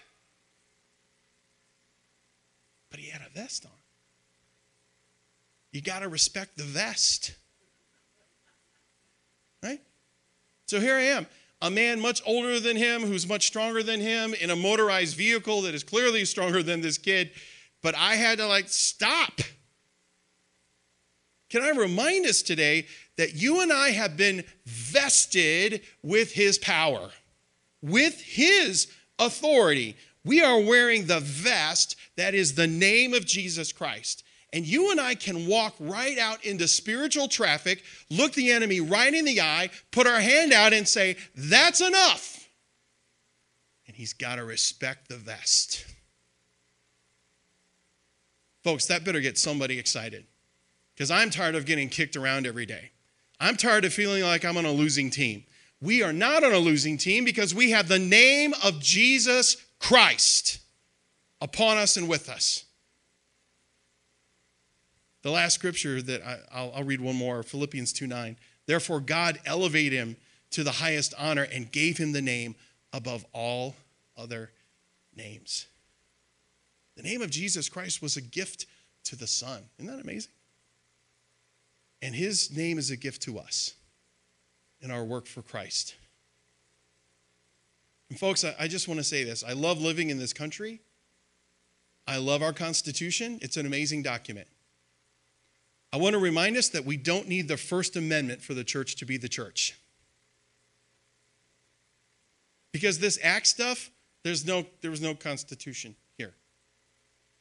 But 2.89 2.99
he 2.99 3.09
had 3.09 3.21
a 3.21 3.29
vest 3.29 3.65
on. 3.65 3.71
You 5.71 5.81
got 5.81 5.99
to 5.99 6.09
respect 6.09 6.57
the 6.57 6.63
vest. 6.63 7.35
Right? 9.63 9.81
So 10.67 10.79
here 10.79 10.95
I 10.95 11.03
am, 11.03 11.25
a 11.61 11.71
man 11.71 12.01
much 12.01 12.21
older 12.25 12.59
than 12.59 12.75
him, 12.75 13.03
who's 13.03 13.27
much 13.27 13.47
stronger 13.47 13.81
than 13.81 14.01
him, 14.01 14.33
in 14.33 14.49
a 14.49 14.55
motorized 14.55 15.15
vehicle 15.15 15.61
that 15.61 15.73
is 15.73 15.83
clearly 15.83 16.25
stronger 16.25 16.61
than 16.61 16.81
this 16.81 16.97
kid. 16.97 17.31
But 17.81 17.95
I 17.95 18.15
had 18.15 18.39
to 18.39 18.47
like 18.47 18.67
stop. 18.67 19.41
Can 21.49 21.63
I 21.63 21.69
remind 21.69 22.25
us 22.25 22.41
today 22.41 22.87
that 23.17 23.35
you 23.35 23.61
and 23.61 23.71
I 23.71 23.91
have 23.91 24.17
been 24.17 24.43
vested 24.65 25.81
with 26.01 26.33
his 26.33 26.57
power, 26.57 27.09
with 27.81 28.19
his 28.21 28.87
authority. 29.19 29.95
We 30.25 30.41
are 30.41 30.59
wearing 30.59 31.05
the 31.05 31.19
vest 31.19 31.95
that 32.15 32.33
is 32.33 32.55
the 32.55 32.67
name 32.67 33.13
of 33.13 33.25
Jesus 33.25 33.71
Christ. 33.71 34.23
And 34.53 34.67
you 34.67 34.91
and 34.91 35.01
I 35.01 35.15
can 35.15 35.47
walk 35.47 35.73
right 35.79 36.17
out 36.19 36.45
into 36.45 36.67
spiritual 36.67 37.27
traffic, 37.27 37.83
look 38.11 38.33
the 38.33 38.51
enemy 38.51 38.79
right 38.79 39.11
in 39.11 39.25
the 39.25 39.41
eye, 39.41 39.71
put 39.89 40.05
our 40.05 40.19
hand 40.19 40.53
out 40.53 40.73
and 40.73 40.87
say, 40.87 41.17
That's 41.35 41.81
enough. 41.81 42.47
And 43.87 43.95
he's 43.95 44.13
got 44.13 44.35
to 44.35 44.45
respect 44.45 45.09
the 45.09 45.17
vest. 45.17 45.85
Folks, 48.63 48.85
that 48.85 49.03
better 49.03 49.19
get 49.19 49.39
somebody 49.39 49.79
excited 49.79 50.25
because 50.95 51.09
I'm 51.09 51.31
tired 51.31 51.55
of 51.55 51.65
getting 51.65 51.89
kicked 51.89 52.15
around 52.15 52.45
every 52.45 52.67
day. 52.67 52.91
I'm 53.39 53.57
tired 53.57 53.85
of 53.85 53.93
feeling 53.93 54.23
like 54.23 54.45
I'm 54.45 54.55
on 54.55 54.65
a 54.65 54.71
losing 54.71 55.09
team. 55.09 55.43
We 55.81 56.03
are 56.03 56.13
not 56.13 56.43
on 56.43 56.53
a 56.53 56.59
losing 56.59 56.97
team 56.97 57.25
because 57.25 57.53
we 57.53 57.71
have 57.71 57.87
the 57.87 57.99
name 57.99 58.53
of 58.63 58.79
Jesus 58.79 59.57
Christ 59.79 60.59
upon 61.41 61.77
us 61.77 61.97
and 61.97 62.07
with 62.07 62.29
us. 62.29 62.65
The 65.23 65.31
last 65.31 65.53
scripture 65.53 66.01
that 66.01 66.21
I, 66.53 66.63
will 66.63 66.83
read 66.83 67.01
one 67.01 67.15
more 67.15 67.43
Philippians 67.43 67.93
2 67.93 68.07
9. 68.07 68.37
Therefore, 68.67 68.99
God 68.99 69.39
elevated 69.45 69.93
him 69.93 70.17
to 70.51 70.63
the 70.63 70.71
highest 70.71 71.13
honor 71.17 71.47
and 71.51 71.71
gave 71.71 71.97
him 71.97 72.11
the 72.11 72.21
name 72.21 72.55
above 72.91 73.25
all 73.33 73.75
other 74.15 74.51
names. 75.15 75.65
The 76.95 77.03
name 77.03 77.21
of 77.21 77.31
Jesus 77.31 77.69
Christ 77.69 78.01
was 78.01 78.17
a 78.17 78.21
gift 78.21 78.67
to 79.05 79.15
the 79.15 79.27
Son. 79.27 79.63
Isn't 79.79 79.91
that 79.91 80.03
amazing? 80.03 80.31
And 82.01 82.13
his 82.13 82.55
name 82.55 82.77
is 82.77 82.91
a 82.91 82.97
gift 82.97 83.21
to 83.23 83.39
us 83.39 83.73
in 84.81 84.91
our 84.91 85.03
work 85.03 85.25
for 85.25 85.41
Christ. 85.41 85.95
And 88.09 88.19
folks, 88.19 88.43
I, 88.43 88.53
I 88.59 88.67
just 88.67 88.87
want 88.87 88.99
to 88.99 89.03
say 89.03 89.23
this 89.23 89.43
I 89.43 89.53
love 89.53 89.81
living 89.81 90.09
in 90.09 90.19
this 90.19 90.33
country. 90.33 90.81
I 92.05 92.17
love 92.17 92.43
our 92.43 92.51
Constitution. 92.51 93.39
It's 93.41 93.55
an 93.55 93.65
amazing 93.65 94.03
document. 94.03 94.47
I 95.93 95.97
want 95.97 96.13
to 96.13 96.19
remind 96.19 96.57
us 96.57 96.67
that 96.69 96.83
we 96.83 96.97
don't 96.97 97.29
need 97.29 97.47
the 97.47 97.55
First 97.55 97.95
Amendment 97.95 98.41
for 98.41 98.53
the 98.53 98.65
church 98.65 98.95
to 98.95 99.05
be 99.05 99.15
the 99.15 99.29
church. 99.29 99.79
Because 102.73 102.99
this 102.99 103.17
act 103.23 103.47
stuff, 103.47 103.91
there's 104.23 104.45
no, 104.45 104.65
there 104.81 104.91
was 104.91 105.01
no 105.01 105.15
Constitution 105.15 105.95
here. 106.17 106.33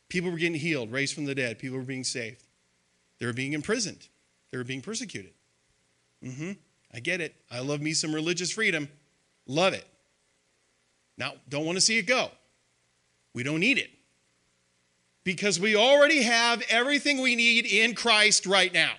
People 0.09 0.31
were 0.31 0.37
getting 0.37 0.61
healed, 0.61 0.93
raised 0.93 1.15
from 1.15 1.25
the 1.25 1.35
dead, 1.35 1.59
people 1.59 1.79
were 1.79 1.85
being 1.85 2.05
saved, 2.05 2.45
they 3.19 3.27
were 3.27 3.33
being 3.33 3.55
imprisoned. 3.55 4.07
They 4.53 4.59
were 4.59 4.65
being 4.65 4.83
persecuted. 4.83 5.33
Mm-hmm. 6.23 6.53
I 6.95 7.01
get 7.01 7.21
it. 7.21 7.35
I 7.51 7.61
love 7.61 7.81
me 7.81 7.95
some 7.95 8.15
religious 8.15 8.53
freedom. 8.53 8.89
Love 9.47 9.73
it. 9.73 9.87
Now, 11.17 11.33
don't 11.49 11.65
want 11.65 11.77
to 11.77 11.81
see 11.81 11.99
it 11.99 12.07
go. 12.07 12.31
We 13.35 13.43
don't 13.43 13.61
need 13.61 13.79
it. 13.79 13.91
Because 15.25 15.61
we 15.61 15.77
already 15.77 16.23
have 16.23 16.63
everything 16.69 17.21
we 17.21 17.37
need 17.37 17.65
in 17.67 17.95
Christ 17.95 18.45
right 18.47 18.73
now, 18.73 18.93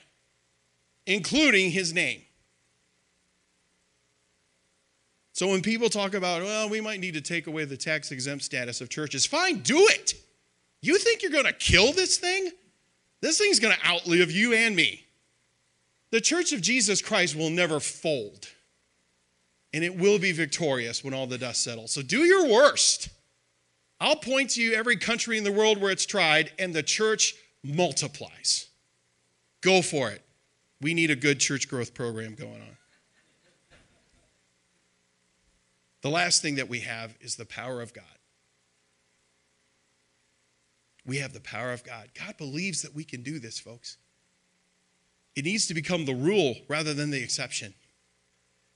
including 1.06 1.72
his 1.72 1.94
name. 1.94 2.22
So 5.34 5.48
when 5.48 5.62
people 5.62 5.90
talk 5.90 6.14
about, 6.14 6.44
well, 6.44 6.70
we 6.70 6.80
might 6.80 7.00
need 7.00 7.16
to 7.16 7.22
take 7.22 7.48
away 7.48 7.66
the 7.66 7.76
tax 7.76 8.12
exempt 8.12 8.46
status 8.46 8.82
of 8.82 8.90
churches, 8.90 9.26
fine, 9.26 9.60
do 9.60 9.80
it. 9.90 10.14
You 10.82 10.98
think 10.98 11.24
you're 11.24 11.32
going 11.32 11.46
to 11.46 11.54
kill 11.54 11.92
this 11.92 12.18
thing? 12.18 12.52
This 13.22 13.40
thing's 13.40 13.60
going 13.60 13.76
to 13.76 13.88
outlive 13.88 14.32
you 14.32 14.54
and 14.54 14.76
me. 14.76 15.06
The 16.12 16.22
church 16.22 16.54
of 16.54 16.62
Jesus 16.62 17.02
Christ 17.02 17.36
will 17.36 17.50
never 17.50 17.80
fold, 17.80 18.48
and 19.74 19.84
it 19.84 19.98
will 19.98 20.20
be 20.20 20.32
victorious 20.32 21.04
when 21.04 21.14
all 21.14 21.26
the 21.26 21.40
dust 21.40 21.64
settles. 21.64 21.92
So 21.92 22.04
do 22.04 22.20
your 22.20 22.48
worst. 22.48 23.10
I'll 24.04 24.18
point 24.18 24.50
to 24.52 24.62
you 24.62 24.74
every 24.74 24.98
country 24.98 25.38
in 25.38 25.46
the 25.46 25.52
world 25.52 25.78
where 25.78 25.90
it's 25.90 26.06
tried, 26.06 26.52
and 26.60 26.74
the 26.76 26.84
church 26.84 27.36
multiplies. 27.64 28.68
Go 29.62 29.82
for 29.82 30.10
it. 30.10 30.22
We 30.82 30.94
need 30.94 31.10
a 31.10 31.16
good 31.16 31.40
church 31.40 31.70
growth 31.70 31.94
program 31.94 32.36
going 32.36 32.52
on. 32.52 32.78
The 36.02 36.10
last 36.10 36.42
thing 36.42 36.56
that 36.56 36.68
we 36.68 36.82
have 36.82 37.16
is 37.22 37.38
the 37.38 37.46
power 37.46 37.82
of 37.82 37.94
God. 37.94 38.04
We 41.06 41.20
have 41.20 41.32
the 41.32 41.40
power 41.40 41.72
of 41.72 41.86
God. 41.86 42.10
God 42.14 42.36
believes 42.36 42.82
that 42.82 42.94
we 42.94 43.06
can 43.06 43.24
do 43.24 43.40
this, 43.40 43.58
folks. 43.58 43.96
It 45.34 45.46
needs 45.46 45.66
to 45.68 45.74
become 45.74 46.04
the 46.04 46.14
rule 46.14 46.56
rather 46.68 46.94
than 46.94 47.10
the 47.10 47.24
exception. 47.24 47.74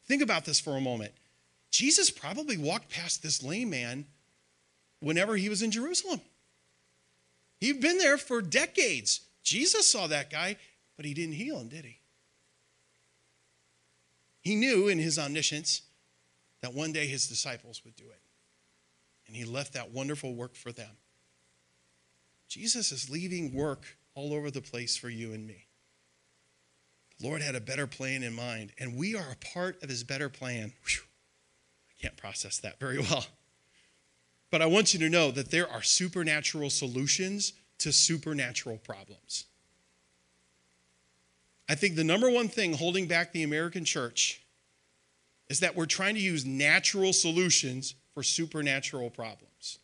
Think 0.07 0.21
about 0.21 0.45
this 0.45 0.61
for 0.61 0.77
a 0.77 0.81
moment. 0.81 1.11
Jesus 1.69 2.09
probably 2.09 2.55
walked 2.55 2.89
past 2.89 3.21
this 3.21 3.43
lame 3.43 3.71
man 3.71 4.05
whenever 4.99 5.35
he 5.35 5.49
was 5.49 5.61
in 5.61 5.71
Jerusalem. 5.71 6.21
He'd 7.59 7.81
been 7.81 7.97
there 7.97 8.17
for 8.17 8.41
decades. 8.41 9.21
Jesus 9.43 9.87
saw 9.89 10.07
that 10.07 10.29
guy, 10.29 10.57
but 10.95 11.05
he 11.05 11.13
didn't 11.13 11.35
heal 11.35 11.59
him, 11.59 11.69
did 11.69 11.85
he? 11.85 11.99
He 14.41 14.55
knew 14.55 14.87
in 14.87 14.99
his 14.99 15.19
omniscience 15.19 15.81
that 16.61 16.73
one 16.73 16.91
day 16.91 17.07
his 17.07 17.27
disciples 17.27 17.81
would 17.83 17.95
do 17.95 18.05
it. 18.05 18.21
And 19.27 19.35
he 19.35 19.43
left 19.43 19.73
that 19.73 19.91
wonderful 19.91 20.33
work 20.33 20.55
for 20.55 20.71
them. 20.71 20.97
Jesus 22.47 22.91
is 22.91 23.09
leaving 23.09 23.53
work 23.53 23.97
all 24.15 24.33
over 24.33 24.49
the 24.49 24.61
place 24.61 24.95
for 24.95 25.09
you 25.09 25.33
and 25.33 25.45
me. 25.45 25.65
The 27.19 27.27
Lord 27.27 27.41
had 27.41 27.55
a 27.55 27.61
better 27.61 27.87
plan 27.87 28.23
in 28.23 28.33
mind, 28.33 28.71
and 28.79 28.95
we 28.95 29.15
are 29.15 29.31
a 29.31 29.53
part 29.53 29.83
of 29.83 29.89
his 29.89 30.03
better 30.03 30.29
plan. 30.29 30.71
Whew. 30.85 31.01
I 31.89 32.01
can't 32.01 32.17
process 32.17 32.59
that 32.59 32.79
very 32.79 32.99
well. 32.99 33.25
But 34.49 34.61
I 34.61 34.65
want 34.65 34.93
you 34.93 34.99
to 35.01 35.09
know 35.09 35.31
that 35.31 35.51
there 35.51 35.69
are 35.69 35.81
supernatural 35.81 36.69
solutions 36.69 37.53
to 37.79 37.91
supernatural 37.91 38.77
problems. 38.77 39.45
I 41.69 41.75
think 41.75 41.95
the 41.95 42.03
number 42.03 42.29
one 42.29 42.47
thing 42.47 42.73
holding 42.73 43.07
back 43.07 43.33
the 43.33 43.43
American 43.43 43.83
church 43.83 44.41
is 45.49 45.59
that 45.59 45.75
we're 45.75 45.85
trying 45.85 46.15
to 46.15 46.21
use 46.21 46.45
natural 46.45 47.13
solutions 47.13 47.95
for 48.13 48.23
supernatural 48.23 49.09
problems. 49.09 49.79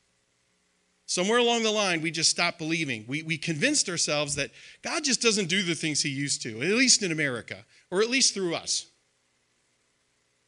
Somewhere 1.06 1.39
along 1.39 1.63
the 1.63 1.71
line, 1.71 2.02
we 2.02 2.12
just 2.12 2.30
stopped 2.30 2.58
believing. 2.58 3.06
We, 3.08 3.23
we 3.23 3.38
convinced 3.38 3.89
ourselves 3.89 4.36
that 4.36 4.52
God 4.82 5.04
just 5.04 5.21
doesn't 5.21 5.49
do 5.49 5.62
the 5.62 5.76
things 5.76 6.02
he 6.02 6.10
used 6.10 6.41
to, 6.43 6.62
at 6.62 6.69
least 6.69 7.04
in 7.04 7.12
America, 7.12 7.65
or 7.91 8.02
at 8.02 8.10
least 8.10 8.34
through 8.34 8.56
us. 8.56 8.88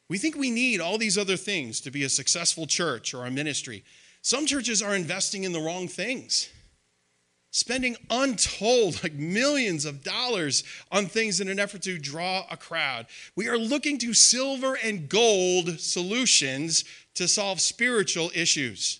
We 0.07 0.17
think 0.17 0.35
we 0.35 0.51
need 0.51 0.79
all 0.79 0.97
these 0.97 1.17
other 1.17 1.35
things 1.35 1.81
to 1.81 1.91
be 1.91 2.03
a 2.03 2.09
successful 2.09 2.67
church 2.67 3.13
or 3.13 3.25
a 3.25 3.31
ministry. 3.31 3.83
Some 4.25 4.47
churches 4.47 4.81
are 4.81 4.95
investing 4.95 5.43
in 5.43 5.51
the 5.51 5.59
wrong 5.59 5.87
things 5.87 6.49
spending 7.51 7.95
untold, 8.09 8.99
like 9.03 9.13
millions 9.13 9.85
of 9.85 10.03
dollars 10.03 10.63
on 10.91 11.05
things 11.05 11.39
in 11.39 11.47
an 11.47 11.59
effort 11.59 11.83
to 11.83 11.99
draw 11.99 12.43
a 12.49 12.57
crowd. 12.57 13.05
We 13.35 13.47
are 13.49 13.57
looking 13.57 13.99
to 13.99 14.15
silver 14.15 14.79
and 14.83 15.07
gold 15.07 15.79
solutions 15.79 16.85
to 17.13 17.27
solve 17.27 17.61
spiritual 17.61 18.31
issues. 18.33 18.99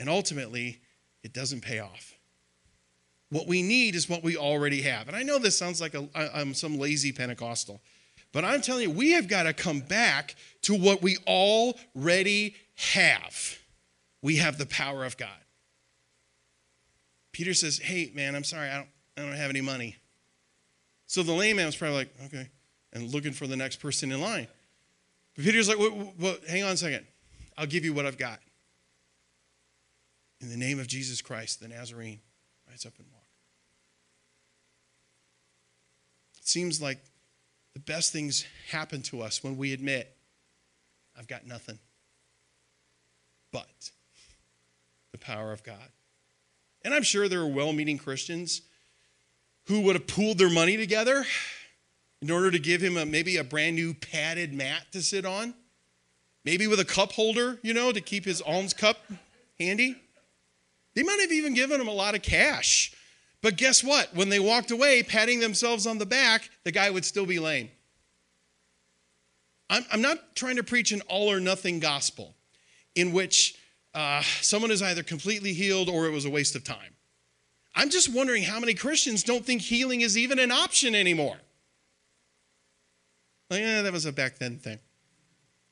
And 0.00 0.08
ultimately, 0.08 0.80
it 1.22 1.34
doesn't 1.34 1.60
pay 1.60 1.80
off. 1.80 2.14
What 3.28 3.46
we 3.46 3.60
need 3.60 3.94
is 3.94 4.08
what 4.08 4.24
we 4.24 4.38
already 4.38 4.80
have. 4.80 5.06
And 5.06 5.16
I 5.18 5.22
know 5.22 5.38
this 5.38 5.58
sounds 5.58 5.82
like 5.82 5.94
a, 5.94 6.08
I'm 6.14 6.54
some 6.54 6.78
lazy 6.78 7.12
Pentecostal, 7.12 7.82
but 8.32 8.42
I'm 8.42 8.62
telling 8.62 8.84
you, 8.84 8.90
we 8.90 9.10
have 9.10 9.28
got 9.28 9.42
to 9.42 9.52
come 9.52 9.80
back 9.80 10.34
to 10.62 10.74
what 10.74 11.02
we 11.02 11.18
already 11.26 12.56
have. 12.74 13.58
We 14.24 14.36
have 14.36 14.56
the 14.56 14.64
power 14.64 15.04
of 15.04 15.18
God. 15.18 15.28
Peter 17.32 17.52
says, 17.52 17.76
Hey, 17.76 18.10
man, 18.14 18.34
I'm 18.34 18.42
sorry, 18.42 18.70
I 18.70 18.76
don't, 18.76 18.88
I 19.18 19.20
don't 19.20 19.32
have 19.32 19.50
any 19.50 19.60
money. 19.60 19.96
So 21.06 21.22
the 21.22 21.34
lame 21.34 21.56
man 21.56 21.66
was 21.66 21.76
probably 21.76 21.98
like, 21.98 22.14
Okay, 22.24 22.48
and 22.94 23.12
looking 23.12 23.32
for 23.32 23.46
the 23.46 23.54
next 23.54 23.76
person 23.80 24.10
in 24.10 24.22
line. 24.22 24.48
But 25.36 25.44
Peter's 25.44 25.68
like, 25.68 25.76
well, 25.78 26.36
Hang 26.48 26.62
on 26.62 26.70
a 26.70 26.76
second. 26.78 27.04
I'll 27.58 27.66
give 27.66 27.84
you 27.84 27.92
what 27.92 28.06
I've 28.06 28.16
got. 28.16 28.40
In 30.40 30.48
the 30.48 30.56
name 30.56 30.80
of 30.80 30.86
Jesus 30.86 31.20
Christ, 31.20 31.60
the 31.60 31.68
Nazarene, 31.68 32.20
rise 32.66 32.86
up 32.86 32.94
and 32.96 33.06
walk. 33.12 33.26
It 36.38 36.48
seems 36.48 36.80
like 36.80 36.98
the 37.74 37.80
best 37.80 38.10
things 38.10 38.46
happen 38.70 39.02
to 39.02 39.20
us 39.20 39.44
when 39.44 39.58
we 39.58 39.74
admit, 39.74 40.16
I've 41.14 41.28
got 41.28 41.46
nothing 41.46 41.78
but 43.52 43.90
power 45.24 45.52
of 45.52 45.62
God. 45.62 45.88
And 46.84 46.92
I'm 46.92 47.02
sure 47.02 47.28
there 47.28 47.40
are 47.40 47.46
well 47.46 47.72
meaning 47.72 47.98
Christians 47.98 48.62
who 49.66 49.80
would 49.80 49.96
have 49.96 50.06
pooled 50.06 50.38
their 50.38 50.50
money 50.50 50.76
together 50.76 51.24
in 52.20 52.30
order 52.30 52.50
to 52.50 52.58
give 52.58 52.82
him 52.82 52.96
a, 52.96 53.06
maybe 53.06 53.36
a 53.38 53.44
brand 53.44 53.76
new 53.76 53.94
padded 53.94 54.52
mat 54.52 54.86
to 54.92 55.02
sit 55.02 55.24
on, 55.24 55.54
maybe 56.44 56.66
with 56.66 56.80
a 56.80 56.84
cup 56.84 57.12
holder, 57.12 57.58
you 57.62 57.72
know, 57.72 57.90
to 57.90 58.00
keep 58.00 58.24
his 58.24 58.40
alms 58.42 58.74
cup 58.74 58.98
handy. 59.58 59.96
They 60.94 61.02
might 61.02 61.20
have 61.20 61.32
even 61.32 61.54
given 61.54 61.80
him 61.80 61.88
a 61.88 61.92
lot 61.92 62.14
of 62.14 62.22
cash. 62.22 62.94
But 63.40 63.56
guess 63.56 63.82
what? 63.82 64.14
When 64.14 64.28
they 64.28 64.40
walked 64.40 64.70
away, 64.70 65.02
patting 65.02 65.40
themselves 65.40 65.86
on 65.86 65.98
the 65.98 66.06
back, 66.06 66.50
the 66.62 66.72
guy 66.72 66.90
would 66.90 67.04
still 67.04 67.26
be 67.26 67.38
lame. 67.38 67.70
I'm, 69.68 69.84
I'm 69.90 70.02
not 70.02 70.36
trying 70.36 70.56
to 70.56 70.62
preach 70.62 70.92
an 70.92 71.00
all 71.08 71.30
or 71.30 71.40
nothing 71.40 71.80
gospel 71.80 72.34
in 72.94 73.12
which 73.12 73.56
uh, 73.94 74.22
someone 74.40 74.70
is 74.70 74.82
either 74.82 75.02
completely 75.02 75.52
healed 75.52 75.88
or 75.88 76.06
it 76.06 76.10
was 76.10 76.24
a 76.24 76.30
waste 76.30 76.56
of 76.56 76.64
time. 76.64 76.94
I'm 77.74 77.90
just 77.90 78.12
wondering 78.12 78.42
how 78.42 78.60
many 78.60 78.74
Christians 78.74 79.22
don't 79.22 79.44
think 79.44 79.60
healing 79.60 80.00
is 80.00 80.16
even 80.16 80.38
an 80.38 80.52
option 80.52 80.94
anymore. 80.94 81.36
Like, 83.50 83.60
yeah, 83.60 83.82
that 83.82 83.92
was 83.92 84.06
a 84.06 84.12
back 84.12 84.38
then 84.38 84.58
thing. 84.58 84.78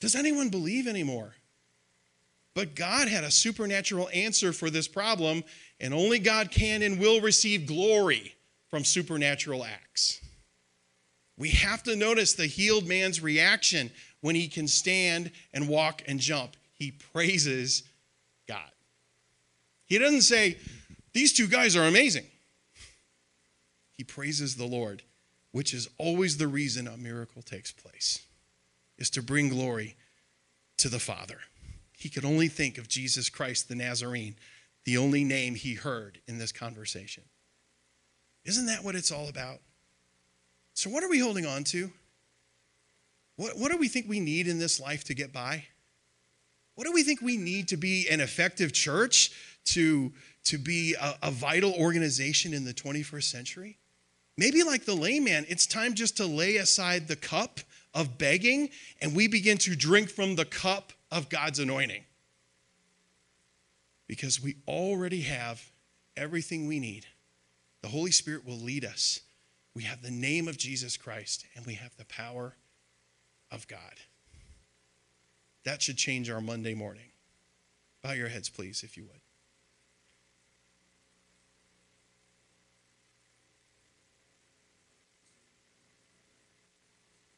Does 0.00 0.14
anyone 0.14 0.48
believe 0.48 0.87
anymore? 0.87 1.35
But 2.54 2.74
God 2.74 3.08
had 3.08 3.24
a 3.24 3.30
supernatural 3.30 4.11
answer 4.12 4.52
for 4.52 4.68
this 4.68 4.88
problem, 4.88 5.42
and 5.80 5.94
only 5.94 6.18
God 6.18 6.50
can 6.50 6.82
and 6.82 6.98
will 6.98 7.20
receive 7.20 7.66
glory 7.66 8.35
from 8.68 8.85
supernatural 8.85 9.64
acts. 9.64 10.20
We 11.38 11.50
have 11.50 11.82
to 11.85 11.96
notice 11.96 12.35
the 12.35 12.46
healed 12.46 12.87
man's 12.87 13.22
reaction 13.22 13.90
when 14.20 14.35
he 14.35 14.48
can 14.48 14.68
stand 14.68 15.30
and 15.54 15.68
walk 15.68 16.02
and 16.06 16.20
jump. 16.20 16.56
He 16.72 16.90
praises. 16.90 17.85
He 19.92 19.98
doesn't 19.98 20.22
say, 20.22 20.57
These 21.12 21.35
two 21.35 21.46
guys 21.46 21.76
are 21.76 21.85
amazing. 21.85 22.24
He 23.92 24.05
praises 24.05 24.57
the 24.57 24.64
Lord, 24.64 25.02
which 25.50 25.74
is 25.74 25.87
always 25.98 26.38
the 26.38 26.48
reason 26.48 26.88
a 26.88 26.96
miracle 26.96 27.42
takes 27.42 27.72
place, 27.72 28.24
is 28.96 29.11
to 29.11 29.22
bring 29.22 29.50
glory 29.50 29.96
to 30.78 30.88
the 30.88 30.98
Father. 30.98 31.40
He 31.98 32.09
could 32.09 32.24
only 32.24 32.48
think 32.48 32.78
of 32.78 32.88
Jesus 32.88 33.28
Christ 33.28 33.68
the 33.68 33.74
Nazarene, 33.74 34.37
the 34.87 34.96
only 34.96 35.24
name 35.24 35.57
he 35.57 35.74
heard 35.74 36.20
in 36.26 36.38
this 36.38 36.52
conversation. 36.52 37.24
Isn't 38.46 38.64
that 38.68 38.83
what 38.83 38.94
it's 38.94 39.12
all 39.12 39.28
about? 39.28 39.59
So, 40.72 40.88
what 40.88 41.05
are 41.05 41.11
we 41.11 41.18
holding 41.18 41.44
on 41.44 41.64
to? 41.64 41.90
What, 43.37 43.59
what 43.59 43.70
do 43.70 43.76
we 43.76 43.88
think 43.88 44.09
we 44.09 44.20
need 44.20 44.48
in 44.48 44.59
this 44.59 44.81
life 44.81 45.05
to 45.05 45.14
get 45.14 45.35
by? 45.35 45.66
What 46.76 46.87
do 46.87 46.92
we 46.92 47.02
think 47.02 47.20
we 47.20 47.37
need 47.37 47.68
to 47.68 47.76
be 47.76 48.09
an 48.09 48.20
effective 48.20 48.72
church, 48.72 49.33
to, 49.64 50.12
to 50.44 50.59
be 50.59 50.94
a, 51.01 51.14
a 51.22 51.31
vital 51.31 51.72
organization 51.75 52.55
in 52.55 52.64
the 52.64 52.75
21st 52.75 53.25
century? 53.25 53.79
Maybe 54.37 54.62
like 54.62 54.85
the 54.85 54.94
layman, 54.94 55.44
it's 55.48 55.66
time 55.66 55.94
just 55.94 56.16
to 56.16 56.27
lay 56.27 56.57
aside 56.57 57.07
the 57.07 57.16
cup 57.16 57.61
of 57.94 58.16
begging 58.18 58.70
and 59.01 59.14
we 59.14 59.29
begin 59.29 59.59
to 59.59 59.77
drink 59.77 60.09
from 60.09 60.37
the 60.37 60.44
cup 60.44 60.92
of 61.11 61.29
God's 61.29 61.59
anointing. 61.59 62.05
Because 64.07 64.42
we 64.42 64.57
already 64.66 65.22
have 65.22 65.70
everything 66.16 66.66
we 66.66 66.81
need. 66.81 67.07
The 67.83 67.88
Holy 67.88 68.11
Spirit 68.11 68.46
will 68.46 68.59
lead 68.59 68.85
us. 68.85 69.20
We 69.75 69.83
have 69.85 70.03
the 70.03 70.11
name 70.11 70.48
of 70.48 70.59
Jesus 70.59 70.96
Christ 70.96 71.46
and 71.55 71.66
we 71.66 71.75
have 71.75 71.96
the 71.96 72.05
power 72.07 72.57
of 73.51 73.68
God. 73.68 73.79
That 75.64 75.83
should 75.83 75.96
change 75.96 76.31
our 76.31 76.40
Monday 76.40 76.75
morning. 76.75 77.11
Bow 78.03 78.12
your 78.12 78.29
heads, 78.29 78.48
please, 78.48 78.83
if 78.83 78.96
you 78.96 79.05
would. 79.05 79.21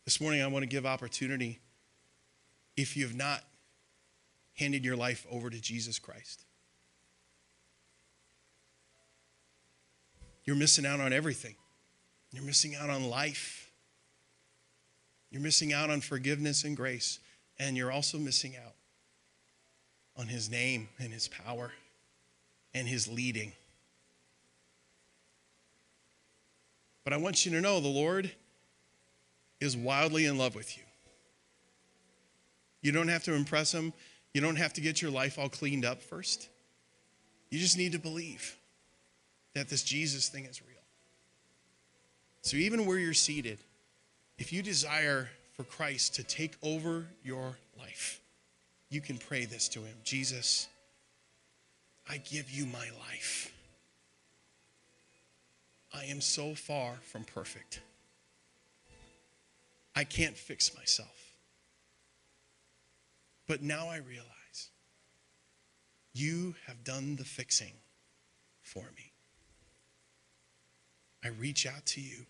This 0.04 0.20
morning, 0.20 0.42
I 0.42 0.46
want 0.48 0.62
to 0.62 0.68
give 0.68 0.84
opportunity 0.84 1.60
if 2.76 2.96
you 2.96 3.06
have 3.06 3.16
not 3.16 3.42
handed 4.54 4.84
your 4.84 4.96
life 4.96 5.26
over 5.30 5.48
to 5.48 5.60
Jesus 5.60 5.98
Christ. 5.98 6.44
You're 10.44 10.56
missing 10.56 10.84
out 10.84 11.00
on 11.00 11.14
everything. 11.14 11.54
You're 12.32 12.44
missing 12.44 12.74
out 12.74 12.90
on 12.90 13.08
life. 13.08 13.70
You're 15.30 15.40
missing 15.40 15.72
out 15.72 15.88
on 15.88 16.02
forgiveness 16.02 16.64
and 16.64 16.76
grace. 16.76 17.18
And 17.58 17.74
you're 17.74 17.90
also 17.90 18.18
missing 18.18 18.56
out 18.56 18.74
on 20.18 20.26
his 20.26 20.50
name 20.50 20.90
and 20.98 21.14
his 21.14 21.28
power 21.28 21.72
and 22.74 22.86
his 22.86 23.08
leading. 23.08 23.52
But 27.04 27.14
I 27.14 27.16
want 27.16 27.46
you 27.46 27.52
to 27.52 27.60
know 27.62 27.80
the 27.80 27.88
Lord 27.88 28.30
is 29.60 29.76
wildly 29.76 30.26
in 30.26 30.38
love 30.38 30.54
with 30.54 30.76
you. 30.76 30.82
You 32.82 32.92
don't 32.92 33.08
have 33.08 33.24
to 33.24 33.34
impress 33.34 33.72
him. 33.72 33.92
You 34.34 34.40
don't 34.40 34.56
have 34.56 34.74
to 34.74 34.80
get 34.80 35.00
your 35.00 35.10
life 35.10 35.38
all 35.38 35.48
cleaned 35.48 35.84
up 35.84 36.02
first. 36.02 36.48
You 37.50 37.58
just 37.58 37.78
need 37.78 37.92
to 37.92 37.98
believe 37.98 38.56
that 39.54 39.68
this 39.68 39.82
Jesus 39.82 40.28
thing 40.28 40.44
is 40.44 40.60
real. 40.60 40.70
So 42.42 42.56
even 42.56 42.84
where 42.84 42.98
you're 42.98 43.14
seated, 43.14 43.58
if 44.38 44.52
you 44.52 44.62
desire 44.62 45.30
for 45.52 45.64
Christ 45.64 46.16
to 46.16 46.24
take 46.24 46.56
over 46.62 47.06
your 47.22 47.56
life, 47.78 48.20
you 48.90 49.00
can 49.00 49.16
pray 49.16 49.44
this 49.44 49.68
to 49.70 49.80
him 49.80 49.94
Jesus, 50.04 50.68
I 52.08 52.18
give 52.18 52.50
you 52.50 52.66
my 52.66 52.88
life. 53.08 53.50
I 55.94 56.04
am 56.06 56.20
so 56.20 56.54
far 56.54 56.96
from 57.02 57.24
perfect. 57.24 57.80
I 59.94 60.04
can't 60.04 60.36
fix 60.36 60.76
myself. 60.76 61.36
But 63.46 63.62
now 63.62 63.88
I 63.88 63.96
realize 63.96 64.70
you 66.12 66.54
have 66.66 66.84
done 66.84 67.16
the 67.16 67.24
fixing 67.24 67.74
for 68.62 68.84
me. 68.96 69.12
I 71.22 71.28
reach 71.28 71.66
out 71.66 71.86
to 71.86 72.00
you. 72.00 72.26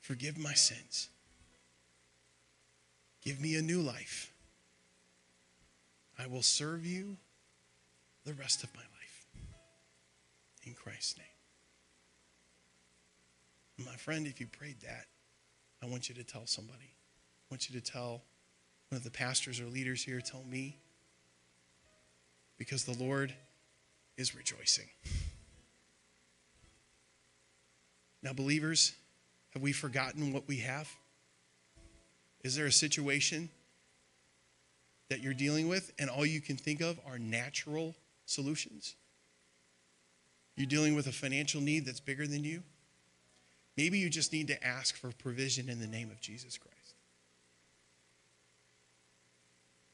Forgive 0.00 0.38
my 0.38 0.54
sins. 0.54 1.10
Give 3.22 3.40
me 3.40 3.56
a 3.56 3.62
new 3.62 3.80
life. 3.82 4.32
I 6.18 6.26
will 6.26 6.42
serve 6.42 6.86
you 6.86 7.16
the 8.24 8.32
rest 8.34 8.64
of 8.64 8.74
my 8.74 8.80
life. 8.80 9.26
In 10.64 10.74
Christ's 10.74 11.18
name. 11.18 11.37
My 13.84 13.94
friend, 13.94 14.26
if 14.26 14.40
you 14.40 14.46
prayed 14.46 14.80
that, 14.82 15.06
I 15.82 15.86
want 15.86 16.08
you 16.08 16.14
to 16.16 16.24
tell 16.24 16.46
somebody. 16.46 16.78
I 16.88 17.54
want 17.54 17.70
you 17.70 17.80
to 17.80 17.84
tell 17.92 18.22
one 18.88 18.96
of 18.96 19.04
the 19.04 19.10
pastors 19.10 19.60
or 19.60 19.66
leaders 19.66 20.02
here, 20.02 20.20
tell 20.20 20.44
me, 20.50 20.78
because 22.56 22.84
the 22.84 23.02
Lord 23.02 23.32
is 24.16 24.34
rejoicing. 24.34 24.88
Now, 28.22 28.32
believers, 28.32 28.94
have 29.50 29.62
we 29.62 29.72
forgotten 29.72 30.32
what 30.32 30.48
we 30.48 30.58
have? 30.58 30.90
Is 32.42 32.56
there 32.56 32.66
a 32.66 32.72
situation 32.72 33.48
that 35.08 35.20
you're 35.20 35.34
dealing 35.34 35.68
with 35.68 35.92
and 35.98 36.10
all 36.10 36.26
you 36.26 36.40
can 36.40 36.56
think 36.56 36.80
of 36.80 36.98
are 37.06 37.18
natural 37.18 37.94
solutions? 38.26 38.96
You're 40.56 40.66
dealing 40.66 40.96
with 40.96 41.06
a 41.06 41.12
financial 41.12 41.60
need 41.60 41.86
that's 41.86 42.00
bigger 42.00 42.26
than 42.26 42.42
you? 42.42 42.62
Maybe 43.78 44.00
you 44.00 44.10
just 44.10 44.32
need 44.32 44.48
to 44.48 44.66
ask 44.66 44.96
for 44.96 45.12
provision 45.12 45.68
in 45.68 45.78
the 45.78 45.86
name 45.86 46.10
of 46.10 46.20
Jesus 46.20 46.58
Christ. 46.58 46.96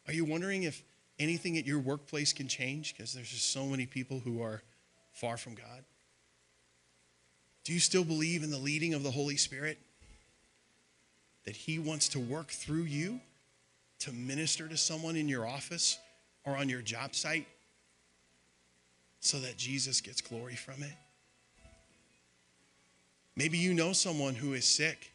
Are 0.09 0.15
you 0.15 0.25
wondering 0.25 0.63
if 0.63 0.83
anything 1.19 1.59
at 1.59 1.67
your 1.67 1.79
workplace 1.79 2.33
can 2.33 2.49
change 2.49 2.97
because 2.97 3.13
there's 3.13 3.29
just 3.29 3.53
so 3.53 3.67
many 3.67 3.85
people 3.85 4.21
who 4.21 4.41
are 4.41 4.63
far 5.13 5.37
from 5.37 5.55
God? 5.55 5.85
Do 7.65 7.75
you 7.75 7.79
still 7.79 8.05
believe 8.05 8.43
in 8.43 8.51
the 8.51 8.57
leading 8.57 8.95
of 8.95 9.03
the 9.03 9.11
Holy 9.11 9.37
Spirit? 9.37 9.79
That 11.45 11.55
He 11.55 11.79
wants 11.79 12.09
to 12.09 12.19
work 12.19 12.49
through 12.49 12.85
you 12.85 13.21
to 13.99 14.13
minister 14.13 14.67
to 14.67 14.79
someone 14.79 15.15
in 15.15 15.29
your 15.29 15.47
office 15.47 15.99
or 16.47 16.57
on 16.57 16.71
your 16.71 16.81
job 16.81 17.15
site 17.15 17.47
so 19.21 19.39
that 19.41 19.59
Jesus 19.59 20.01
gets 20.01 20.23
glory 20.23 20.57
from 20.57 20.83
it? 20.83 20.95
Maybe 23.37 23.59
you 23.59 23.75
know 23.75 23.93
someone 23.93 24.35
who 24.35 24.53
is 24.53 24.65
sick. 24.65 25.13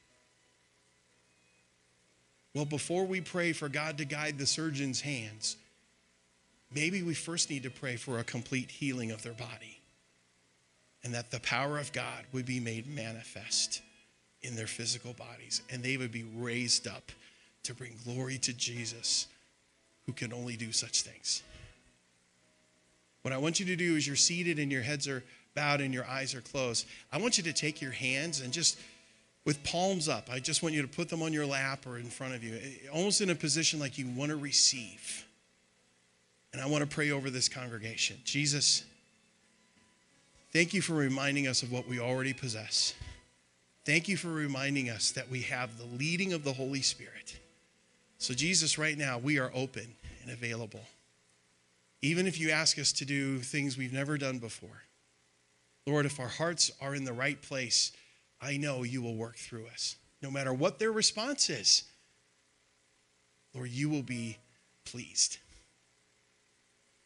Well, 2.54 2.66
before 2.66 3.06
we 3.06 3.22
pray 3.22 3.54
for 3.54 3.70
God 3.70 3.98
to 4.00 4.06
guide 4.06 4.38
the 4.38 4.46
surgeon's 4.46 5.02
hands, 5.02 5.56
maybe 6.74 7.04
we 7.04 7.14
first 7.14 7.50
need 7.50 7.64
to 7.64 7.70
pray 7.70 7.96
for 7.96 8.20
a 8.20 8.24
complete 8.24 8.72
healing 8.72 9.12
of 9.12 9.24
their 9.24 9.34
body 9.34 9.80
and 11.04 11.14
that 11.14 11.32
the 11.32 11.40
power 11.40 11.78
of 11.78 11.94
God 11.94 12.26
would 12.34 12.46
be 12.46 12.60
made 12.60 12.88
manifest 12.88 13.82
in 14.42 14.56
their 14.56 14.68
physical 14.68 15.14
bodies 15.14 15.62
and 15.70 15.84
they 15.84 15.98
would 15.98 16.12
be 16.12 16.26
raised 16.36 16.88
up 16.88 17.12
to 17.64 17.74
bring 17.74 17.94
glory 18.04 18.38
to 18.40 18.54
Jesus 18.54 19.28
who 20.06 20.14
can 20.14 20.34
only 20.34 20.58
do 20.58 20.72
such 20.72 21.04
things. 21.04 21.44
What 23.22 23.34
I 23.34 23.38
want 23.38 23.60
you 23.60 23.66
to 23.68 23.76
do 23.76 23.96
is 23.96 24.08
you're 24.08 24.16
seated 24.16 24.60
and 24.60 24.72
your 24.72 24.82
heads 24.82 25.08
are 25.08 25.24
bowed 25.60 25.82
and 25.82 25.94
your 25.94 26.06
eyes 26.06 26.34
are 26.36 26.42
closed. 26.42 26.88
I 27.12 27.18
want 27.18 27.38
you 27.38 27.44
to 27.44 27.54
take 27.54 27.82
your 27.82 27.92
hands 27.92 28.40
and 28.40 28.54
just 28.54 28.80
with 29.46 29.64
palms 29.64 30.08
up, 30.08 30.30
I 30.32 30.40
just 30.40 30.62
want 30.62 30.76
you 30.76 30.82
to 30.82 30.88
put 30.88 31.10
them 31.10 31.22
on 31.22 31.34
your 31.34 31.46
lap 31.46 31.86
or 31.88 31.98
in 31.98 32.06
front 32.06 32.36
of 32.36 32.44
you, 32.44 32.56
eh, 32.56 32.90
almost 32.94 33.22
in 33.22 33.30
a 33.30 33.36
position 33.36 33.80
like 33.80 33.98
you 33.98 34.08
want 34.08 34.30
to 34.30 34.38
receive. 34.38 35.26
And 36.54 36.62
I 36.62 36.68
want 36.68 36.82
to 36.84 36.88
pray 36.88 37.12
over 37.12 37.30
this 37.30 37.50
congregation. 37.50 38.18
Jesus, 38.24 38.84
Thank 40.52 40.74
you 40.74 40.82
for 40.82 40.94
reminding 40.94 41.48
us 41.48 41.62
of 41.62 41.72
what 41.72 41.88
we 41.88 42.00
already 42.00 42.34
possess. 42.34 42.96
Thank 43.86 44.08
you 44.08 44.18
for 44.18 44.30
reminding 44.30 44.90
us 44.90 45.12
that 45.12 45.30
we 45.30 45.42
have 45.42 45.78
the 45.78 45.86
leading 45.86 46.34
of 46.34 46.44
the 46.44 46.54
Holy 46.54 46.82
Spirit. 46.82 47.38
So, 48.18 48.34
Jesus, 48.34 48.78
right 48.78 48.98
now, 48.98 49.20
we 49.20 49.38
are 49.38 49.52
open 49.54 49.96
and 50.24 50.32
available. 50.32 50.82
Even 52.02 52.26
if 52.26 52.40
you 52.40 52.50
ask 52.50 52.80
us 52.80 52.92
to 52.94 53.06
do 53.06 53.40
things 53.40 53.78
we've 53.78 53.94
never 53.94 54.18
done 54.18 54.40
before. 54.40 54.84
Lord, 55.90 56.06
if 56.06 56.20
our 56.20 56.28
hearts 56.28 56.72
are 56.80 56.94
in 56.94 57.04
the 57.04 57.14
right 57.14 57.42
place, 57.42 57.92
I 58.40 58.58
know 58.58 58.84
you 58.84 59.02
will 59.02 59.16
work 59.16 59.38
through 59.38 59.66
us. 59.68 59.96
No 60.22 60.30
matter 60.30 60.54
what 60.54 60.78
their 60.78 60.92
response 60.92 61.50
is, 61.50 61.84
Lord, 63.56 63.70
you 63.72 63.90
will 63.90 64.04
be 64.04 64.38
pleased. 64.86 65.38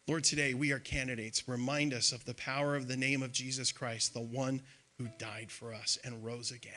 Lord, 0.06 0.24
today 0.24 0.52
we 0.52 0.70
are 0.72 0.78
candidates. 0.78 1.48
Remind 1.48 1.94
us 1.94 2.12
of 2.12 2.26
the 2.26 2.34
power 2.34 2.76
of 2.76 2.86
the 2.86 2.96
name 2.96 3.22
of 3.22 3.32
Jesus 3.32 3.72
Christ, 3.72 4.12
the 4.12 4.20
one 4.20 4.60
who 4.98 5.08
died 5.18 5.50
for 5.50 5.72
us 5.72 5.98
and 6.04 6.22
rose 6.22 6.50
again. 6.50 6.74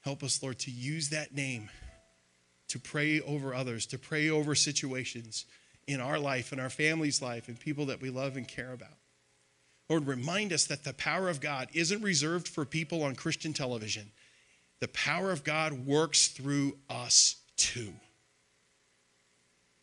Help 0.00 0.24
us, 0.24 0.42
Lord, 0.42 0.58
to 0.60 0.70
use 0.72 1.10
that 1.10 1.32
name 1.32 1.70
to 2.68 2.80
pray 2.80 3.20
over 3.20 3.54
others, 3.54 3.86
to 3.86 3.98
pray 3.98 4.28
over 4.28 4.56
situations 4.56 5.44
in 5.86 6.00
our 6.00 6.18
life, 6.18 6.52
in 6.52 6.58
our 6.58 6.70
family's 6.70 7.22
life, 7.22 7.46
and 7.46 7.60
people 7.60 7.86
that 7.86 8.00
we 8.00 8.10
love 8.10 8.36
and 8.36 8.48
care 8.48 8.72
about. 8.72 8.98
Lord, 9.88 10.06
remind 10.06 10.52
us 10.52 10.64
that 10.66 10.84
the 10.84 10.94
power 10.94 11.28
of 11.28 11.40
God 11.40 11.68
isn't 11.74 12.02
reserved 12.02 12.48
for 12.48 12.64
people 12.64 13.02
on 13.02 13.14
Christian 13.14 13.52
television. 13.52 14.10
The 14.80 14.88
power 14.88 15.30
of 15.30 15.44
God 15.44 15.86
works 15.86 16.28
through 16.28 16.78
us 16.88 17.36
too. 17.56 17.92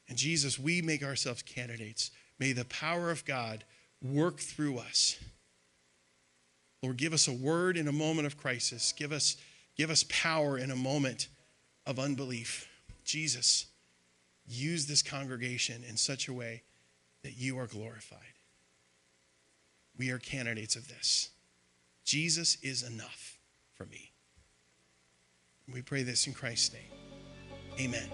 And 0.10 0.18
Jesus, 0.18 0.60
we 0.60 0.82
make 0.82 1.04
ourselves 1.04 1.42
candidates. 1.42 2.12
May 2.40 2.52
the 2.52 2.66
power 2.66 3.12
of 3.12 3.24
God 3.26 3.64
work 4.02 4.40
through 4.40 4.80
us. 4.80 5.18
Lord, 6.84 6.98
give 6.98 7.14
us 7.14 7.28
a 7.28 7.34
word 7.34 7.78
in 7.78 7.88
a 7.88 7.94
moment 7.94 8.26
of 8.26 8.38
crisis. 8.38 8.94
Give 8.98 9.12
us, 9.12 9.38
give 9.78 9.92
us 9.92 10.04
power 10.10 10.58
in 10.58 10.72
a 10.72 10.76
moment 10.76 11.28
of 11.86 12.00
unbelief. 12.00 12.68
Jesus, 13.06 13.68
use 14.48 14.88
this 14.88 15.04
congregation 15.04 15.84
in 15.88 15.96
such 15.96 16.28
a 16.28 16.34
way 16.34 16.64
that 17.24 17.38
you 17.38 17.60
are 17.60 17.68
glorified. 17.68 18.31
We 19.98 20.12
are 20.12 20.20
candidates 20.20 20.76
of 20.76 20.88
this. 20.88 21.32
Jesus 22.04 22.58
is 22.64 22.84
enough 22.84 23.40
for 23.74 23.86
me. 23.86 24.12
We 25.72 25.82
pray 25.82 26.04
this 26.04 26.28
in 26.28 26.34
Christ's 26.34 26.74
name. 26.74 26.92
Amen. 27.80 28.10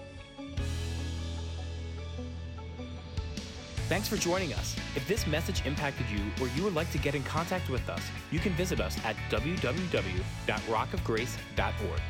Thanks 3.88 4.06
for 4.06 4.16
joining 4.16 4.52
us. 4.52 4.76
If 4.94 5.08
this 5.08 5.26
message 5.26 5.64
impacted 5.64 6.06
you 6.10 6.20
or 6.42 6.48
you 6.48 6.62
would 6.62 6.74
like 6.74 6.92
to 6.92 6.98
get 6.98 7.14
in 7.14 7.22
contact 7.22 7.70
with 7.70 7.88
us, 7.88 8.02
you 8.30 8.38
can 8.38 8.52
visit 8.52 8.80
us 8.80 8.98
at 9.02 9.16
www.rockofgrace.org. 9.30 12.00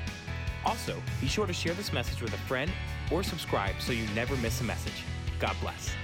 Also, 0.66 1.00
be 1.20 1.28
sure 1.28 1.46
to 1.46 1.52
share 1.52 1.74
this 1.74 1.92
message 1.92 2.20
with 2.20 2.34
a 2.34 2.38
friend 2.38 2.68
or 3.12 3.22
subscribe 3.22 3.76
so 3.78 3.92
you 3.92 4.08
never 4.08 4.36
miss 4.38 4.60
a 4.60 4.64
message. 4.64 5.04
God 5.38 5.54
bless. 5.60 5.94